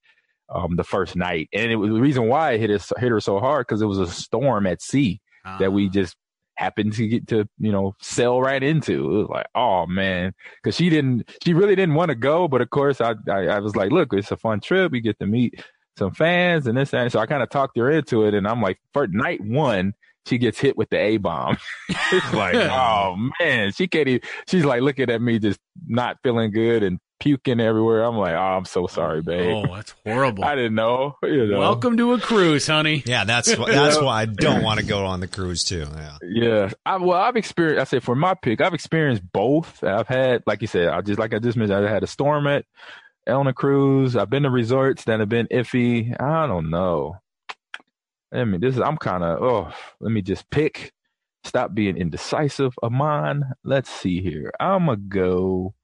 [0.54, 1.48] um, the first night.
[1.52, 3.86] And it was the reason why it hit us hit her so hard because it
[3.86, 5.20] was a storm at sea
[5.58, 6.16] that we just
[6.56, 8.92] happened to get to you know sell right into.
[8.92, 10.32] It was like, oh man,
[10.62, 13.58] because she didn't, she really didn't want to go, but of course I, I I
[13.60, 14.92] was like, look, it's a fun trip.
[14.92, 15.62] We get to meet
[15.96, 18.62] some fans and this and so I kind of talked her into it, and I'm
[18.62, 19.94] like, for night one.
[20.26, 21.58] She gets hit with the A bomb.
[21.90, 24.26] it's like, oh man, she can't even.
[24.48, 28.02] She's like looking at me, just not feeling good and puking everywhere.
[28.04, 29.54] I'm like, oh, I'm so sorry, oh, babe.
[29.68, 30.44] Oh, that's horrible.
[30.50, 31.16] I didn't know.
[31.22, 31.58] You know.
[31.60, 33.02] Welcome to a cruise, honey.
[33.06, 36.70] yeah that's that's why i don't want to go on the cruise too yeah Yeah,
[36.84, 37.80] I, well, I've experienced.
[37.80, 39.82] I say for my pick, I've experienced both.
[39.84, 42.46] I've had, like you said, I just like I just mentioned, I had a storm
[42.46, 42.64] at
[43.26, 44.16] on a cruise.
[44.16, 46.14] I've been to resorts that have been iffy.
[46.20, 47.16] I don't know.
[48.32, 49.40] I mean, this is I'm kind of.
[49.42, 50.92] Oh, let me just pick.
[51.44, 53.44] Stop being indecisive, Amon.
[53.64, 54.50] Let's see here.
[54.58, 55.74] I'm gonna go.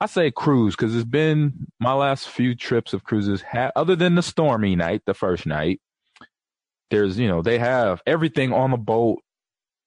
[0.00, 3.42] I say cruise because it's been my last few trips of cruises.
[3.42, 5.80] Ha- other than the stormy night, the first night,
[6.90, 9.20] there's you know they have everything on the boat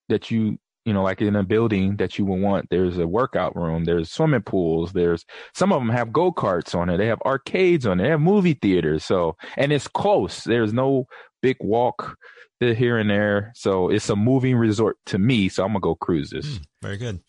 [0.09, 2.70] that you you know like in a building that you would want.
[2.70, 6.97] There's a workout room there's swimming pools there's some of them have go-karts on it
[6.97, 10.43] they have arcades on it they have movie theaters so and it's close.
[10.43, 11.05] There's no
[11.41, 12.18] big walk
[12.59, 16.45] here and there so it's a moving resort to me so i'm gonna go cruises.
[16.45, 17.20] Hmm, very good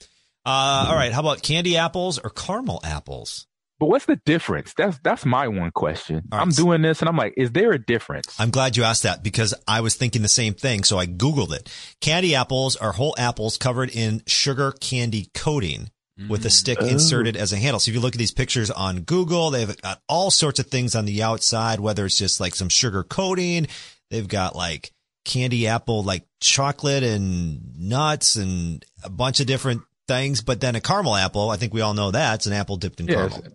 [0.46, 3.46] uh all right how about candy apples or caramel apples
[3.78, 6.40] but what's the difference that's that's my one question right.
[6.40, 9.22] i'm doing this and i'm like is there a difference I'm glad you asked that
[9.22, 10.84] because I was thinking the same thing.
[10.84, 11.70] So I Googled it.
[12.00, 15.90] Candy apples are whole apples covered in sugar candy coating
[16.28, 17.80] with a stick inserted as a handle.
[17.80, 20.94] So if you look at these pictures on Google, they've got all sorts of things
[20.94, 23.66] on the outside, whether it's just like some sugar coating.
[24.10, 24.92] They've got like
[25.24, 30.42] candy apple, like chocolate and nuts and a bunch of different things.
[30.42, 33.00] But then a caramel apple, I think we all know that it's an apple dipped
[33.00, 33.32] in Yes.
[33.32, 33.52] caramel.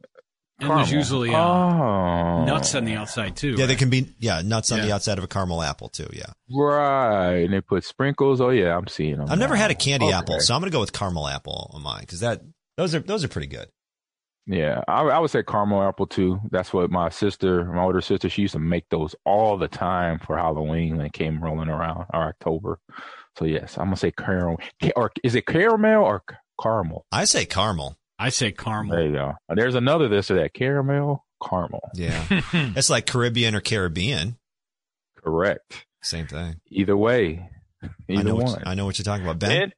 [0.62, 2.44] And there's usually uh, oh.
[2.44, 3.52] nuts on the outside too.
[3.52, 3.78] Yeah, they right?
[3.78, 6.10] can be, yeah, nuts on the outside of a caramel apple too.
[6.12, 6.34] Yeah.
[6.52, 8.42] Right, and they put sprinkles.
[8.42, 9.28] Oh yeah, I'm seeing them.
[9.30, 10.16] I've never had a candy Okay.
[10.16, 12.42] apple, so I'm gonna go with caramel apple on mine because that
[12.76, 13.70] those are those are pretty good.
[14.48, 16.42] Yeah, I, I would say caramel apple too.
[16.52, 20.20] That's what my sister, my older sister, she used to make those all the time
[20.20, 22.80] for Halloween when it came rolling around or October.
[23.40, 24.60] So yes, I'm gonna say caramel.
[24.98, 26.22] Or is it caramel or
[26.62, 27.06] caramel?
[27.12, 27.98] I say caramel.
[28.20, 28.98] I say caramel.
[28.98, 29.34] There you go.
[29.48, 31.90] There's another this or that caramel caramel.
[31.94, 32.24] Yeah,
[32.54, 34.38] it's like Caribbean or Caribbean.
[35.24, 35.86] Correct.
[36.02, 36.60] Same thing.
[36.70, 37.50] Either way,
[37.82, 38.46] I either know one.
[38.46, 39.50] What, I know what you're talking about, Ben.
[39.50, 39.72] Ben,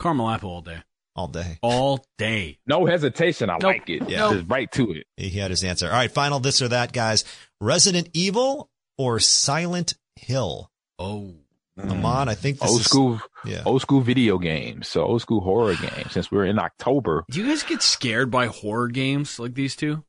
[0.00, 0.78] Caramel apple all day.
[1.14, 1.58] All day.
[1.60, 2.58] All day.
[2.66, 3.50] no hesitation.
[3.50, 3.62] I Nope.
[3.64, 4.08] like it.
[4.08, 4.32] Yeah.
[4.32, 5.06] Just right to it.
[5.18, 5.86] He had his answer.
[5.88, 7.24] All right, final this or that, guys.
[7.60, 10.70] Resident Evil or Silent Hill?
[10.98, 11.34] Oh.
[11.78, 11.90] Mm-hmm.
[11.90, 13.62] Amon, I think this Old is school, Yeah.
[13.64, 14.88] old school video games.
[14.88, 16.12] So old school horror games.
[16.12, 20.04] Since we're in October, Do you guys get scared by horror games like these two?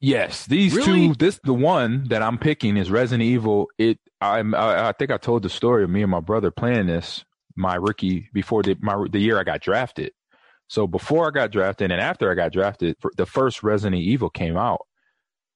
[0.00, 1.08] Yes, these Really?
[1.08, 1.14] two.
[1.14, 3.66] This the one that I'm picking is Resident Evil.
[3.78, 3.98] It.
[4.20, 4.54] I'm.
[4.54, 7.24] I, I think I told the story of me and my brother playing this.
[7.56, 10.12] My rookie before the my the year I got drafted.
[10.68, 14.30] So before I got drafted and after I got drafted, for- the first Resident Evil
[14.30, 14.82] came out,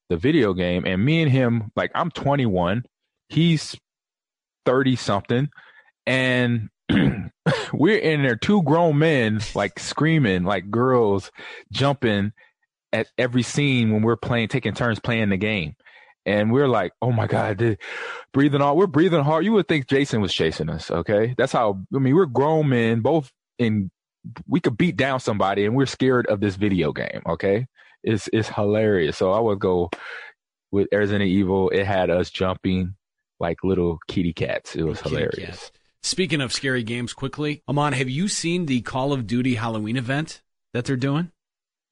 [0.09, 2.83] the video game, and me and him like I'm 21.
[3.29, 3.77] He's
[4.65, 5.49] thirty something,
[6.07, 6.69] and
[7.73, 11.31] we're in there, two grown men like screaming, like girls
[11.71, 12.33] jumping
[12.93, 15.75] at every scene when we're playing, taking turns playing the game.
[16.25, 17.79] And we're like, oh my God, dude,
[18.33, 18.77] breathing hard.
[18.77, 19.45] We're breathing hard.
[19.45, 20.91] You would think Jason was chasing us.
[20.91, 21.35] Okay.
[21.37, 23.91] That's how, I mean, we're grown men, both in,
[24.47, 27.23] we could beat down somebody and we're scared of this video game.
[27.27, 27.67] Okay.
[28.05, 29.17] It's, it's hilarious.
[29.17, 29.91] So I would go
[30.71, 31.71] with Resident Evil.
[31.71, 32.95] It had us jumping
[33.43, 34.75] like little kitty cats.
[34.75, 35.47] It was Kitty hilarious.
[35.61, 35.73] cats.
[36.05, 40.43] Speaking of scary games, quickly, Amon, have you seen the Call of Duty Halloween event
[40.73, 41.31] that they're doing?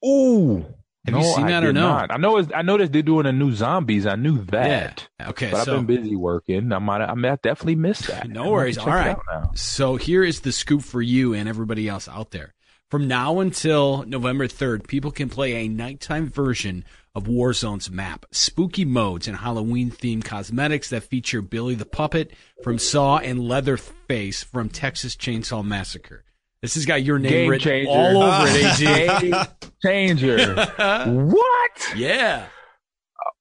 [0.05, 0.65] Ooh.
[1.05, 1.81] Have you seen I that or no?
[1.87, 2.11] Not.
[2.13, 2.37] I know.
[2.37, 4.05] It's, I noticed they're doing a new zombies.
[4.05, 5.07] I knew that.
[5.19, 5.29] Yeah.
[5.29, 5.49] Okay.
[5.49, 6.71] But so I've been busy working.
[6.71, 7.01] I might.
[7.01, 8.29] I, mean, I definitely missed that.
[8.29, 8.77] No worries.
[8.77, 9.09] check All it right.
[9.09, 9.51] out now.
[9.55, 12.53] So here is the scoop for you and everybody else out there.
[12.91, 16.83] From now until November 3rd, people can play a nighttime version
[17.13, 22.31] of Warzone's map, spooky modes, and Halloween themed cosmetics that feature Billy the Puppet
[22.63, 26.23] from Saw and Leatherface from Texas Chainsaw Massacre.
[26.61, 27.89] This has got your name Game written changer.
[27.91, 28.81] all over it,
[29.23, 29.33] AG.
[29.83, 30.55] Changer.
[31.07, 31.93] what?
[31.95, 32.45] yeah.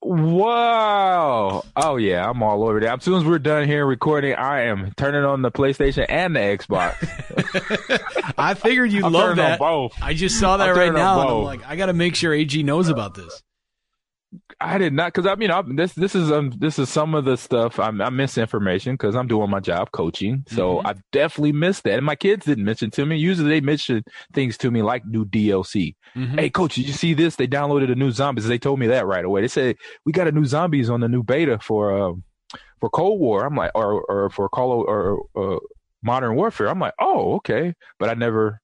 [0.02, 1.62] Wow.
[1.76, 2.98] Oh yeah, I'm all over that.
[2.98, 6.40] As soon as we're done here recording, I am turning on the PlayStation and the
[6.40, 6.96] Xbox.
[8.38, 9.58] I figured you'd I'm love that.
[9.58, 9.92] both.
[10.00, 12.32] I just saw that I'm right now, and I'm like, I got to make sure
[12.32, 13.42] AG knows about this.
[14.62, 17.24] I did not because I mean I, this this is um this is some of
[17.24, 20.86] the stuff I'm, I miss information because I'm doing my job coaching, so Mm-hmm.
[20.86, 21.94] I definitely missed that.
[21.94, 23.16] And my kids didn't mention to me.
[23.16, 24.02] Usually they mention
[24.34, 25.94] things to me like new DLC.
[26.14, 26.38] Mhm.
[26.38, 27.36] Hey, coach, did you see this?
[27.36, 28.46] They downloaded a new zombies.
[28.46, 29.40] They told me that right away.
[29.40, 32.24] They said we got a new zombies on the new beta for um
[32.80, 33.46] for Cold War.
[33.46, 35.58] I'm like, or or for Call of, or uh,
[36.02, 36.68] Modern Warfare.
[36.68, 38.60] I'm like, oh okay, but I never.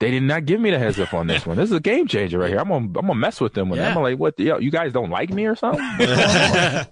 [0.00, 1.56] They did not give me the heads up on this one.
[1.56, 2.58] This is a game changer right here.
[2.60, 3.68] I'm gonna I'm gonna mess with them.
[3.70, 3.94] With Yeah.
[3.96, 4.36] I'm like, what?
[4.36, 5.82] The, you guys don't like me or something?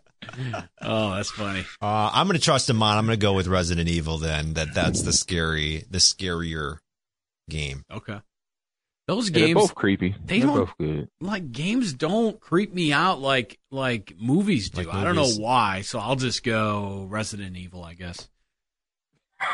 [0.81, 1.61] Oh, that's funny.
[1.83, 2.97] Uh, I'm going to trust him on.
[2.97, 4.55] I'm going to go with Resident Evil then.
[4.55, 6.79] That that's the scary, the scarier
[7.51, 7.85] game.
[7.93, 8.21] Okay.
[9.07, 10.17] Those Yeah, they're both creepy.
[10.25, 11.09] they They're don't- both good.
[11.21, 14.83] like games, don't creep me out like like movies do.
[14.85, 18.29] Like I don't know why, so I'll just go Resident Evil, I guess.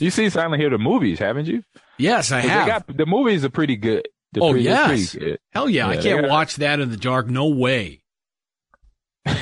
[0.00, 1.62] You see Silent Hill the movies, haven't you?
[2.02, 2.66] Yes, I 'Cause have.
[2.66, 4.08] They got the movies are pretty good.
[4.32, 5.10] They're Oh, pretty, yes.
[5.12, 5.38] pretty good.
[5.52, 7.28] Hell yeah, I can't got- watch that in the dark.
[7.28, 8.02] No way.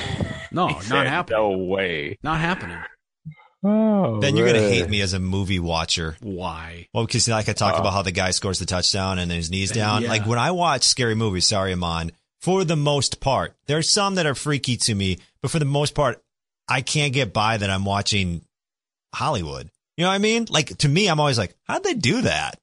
[0.53, 1.39] No, not happening.
[1.39, 2.17] No way.
[2.23, 2.77] Not happening.
[3.63, 6.17] Oh, Then you're going to hate me as a movie watcher.
[6.19, 6.87] Why?
[6.93, 9.37] Well, because like I talked Uh, about how the guy scores the touchdown and then
[9.37, 10.01] his knees down.
[10.01, 10.09] Yeah.
[10.09, 14.15] Like when I watch scary movies, sorry, Amon, for the most part, there are some
[14.15, 16.21] that are freaky to me, but for the most part,
[16.67, 18.41] I can't get by that I'm watching
[19.13, 19.69] Hollywood.
[19.97, 20.47] You know what I mean?
[20.49, 22.57] Like to me, I'm always like, how'd they do that?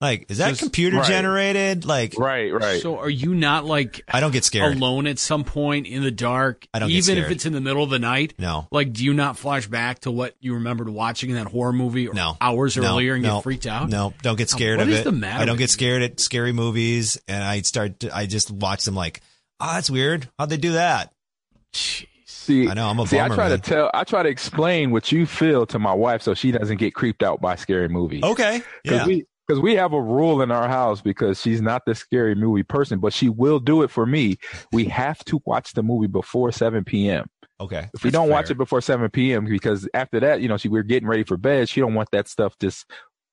[0.00, 1.06] Like, is that Just- computer right.
[1.06, 1.86] generated?
[1.86, 2.82] Like, Right, right.
[2.82, 4.76] So are you not like I don't get scared.
[4.76, 6.66] alone at some point in the dark?
[6.74, 8.34] I don't get even if it's in the middle of the night.
[8.38, 8.66] No.
[8.70, 12.06] Like, do you not flash back to what you remembered watching in that horror movie
[12.08, 12.36] or No.
[12.40, 13.88] hours No, earlier and no, get freaked out?
[13.88, 15.04] No, don't get scared what of is it.
[15.04, 18.00] the matter I don't get scared at scary movies, and I start.
[18.00, 19.22] To, I just watch them like,
[19.60, 20.28] oh, that's weird.
[20.38, 21.14] How'd they do that?
[21.72, 22.06] Jeez.
[22.44, 23.58] See, I know, I'm a see, I try man.
[23.60, 26.78] to tell, I try to explain what you feel to my wife so she doesn't
[26.78, 28.22] get creeped out by scary movies.
[28.22, 31.82] Okay, Because yeah, we because we have a rule in our house because she's not
[31.86, 34.36] the scary movie person, but she will do it for me.
[34.72, 37.26] We have to watch the movie before 7 p.m.
[37.60, 37.90] okay.
[37.94, 39.44] If we don't watch it before 7 p.m.
[39.44, 41.68] because after that, you know, she we're getting ready for bed.
[41.68, 42.86] She don't want that stuff just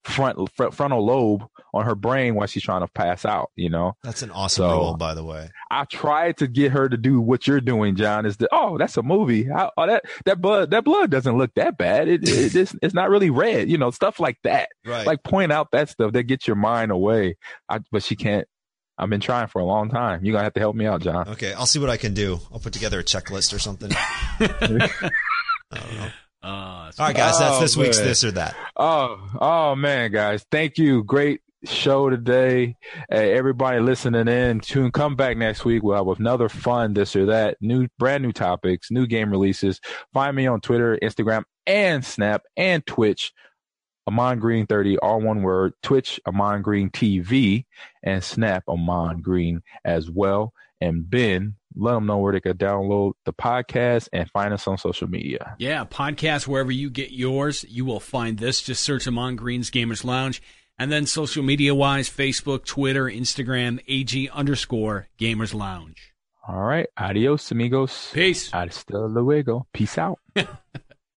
[0.04, 1.44] front, front frontal lobe
[1.74, 3.52] on her brain while she's trying to pass out.
[3.56, 5.50] You know, That's an awesome So- rule, by the way.
[5.70, 8.26] I tried to get her to do what you're doing, John.
[8.26, 9.46] Is that oh, that's a movie.
[9.46, 12.08] How, oh, that that blood that blood doesn't look that bad.
[12.10, 13.70] It, it it's, it's not really red.
[13.70, 14.70] You know, stuff like that.
[14.86, 15.08] Right.
[15.08, 17.38] Like point out that stuff that gets your mind away.
[17.70, 18.48] I, but she can't.
[18.98, 20.24] I've been trying for a long time.
[20.26, 21.30] You're gonna have to help me out, John.
[21.30, 22.40] okay, I'll see what I can do.
[22.52, 23.92] I'll put together a checklist or something.
[26.44, 28.08] Uh, All right, guys, that's Oh, this week's man.
[28.08, 28.56] this or that.
[28.76, 31.04] Oh, oh man, guys, thank you.
[31.04, 32.76] Great show today.
[33.10, 34.92] Hey, everybody listening in, tune.
[34.92, 35.84] Come back next week.
[35.84, 37.58] We'll have another fun this or that.
[37.62, 39.80] New, brand new topics, new game releases.
[40.14, 43.32] Find me on Twitter, Instagram, and Snap and Twitch.
[44.08, 45.74] Amon Green 30, all one word.
[45.84, 47.66] Twitch, Amon Green TV,
[48.02, 50.54] and Snap Amon Green as well.
[50.82, 54.78] And Ben, let them know where they can download the podcast and find us on
[54.78, 55.56] social media.
[55.60, 58.62] Yeah, podcast wherever you get yours, you will find this.
[58.62, 60.42] Just search Amon Green's Gamers Lounge.
[60.78, 66.14] And then social media wise, Facebook, Twitter, Instagram, AG underscore Gamers Lounge.
[66.48, 66.88] All right.
[66.98, 68.10] Adios, amigos.
[68.14, 68.50] Peace.
[68.52, 69.68] Hasta luego.
[69.74, 70.18] Peace out.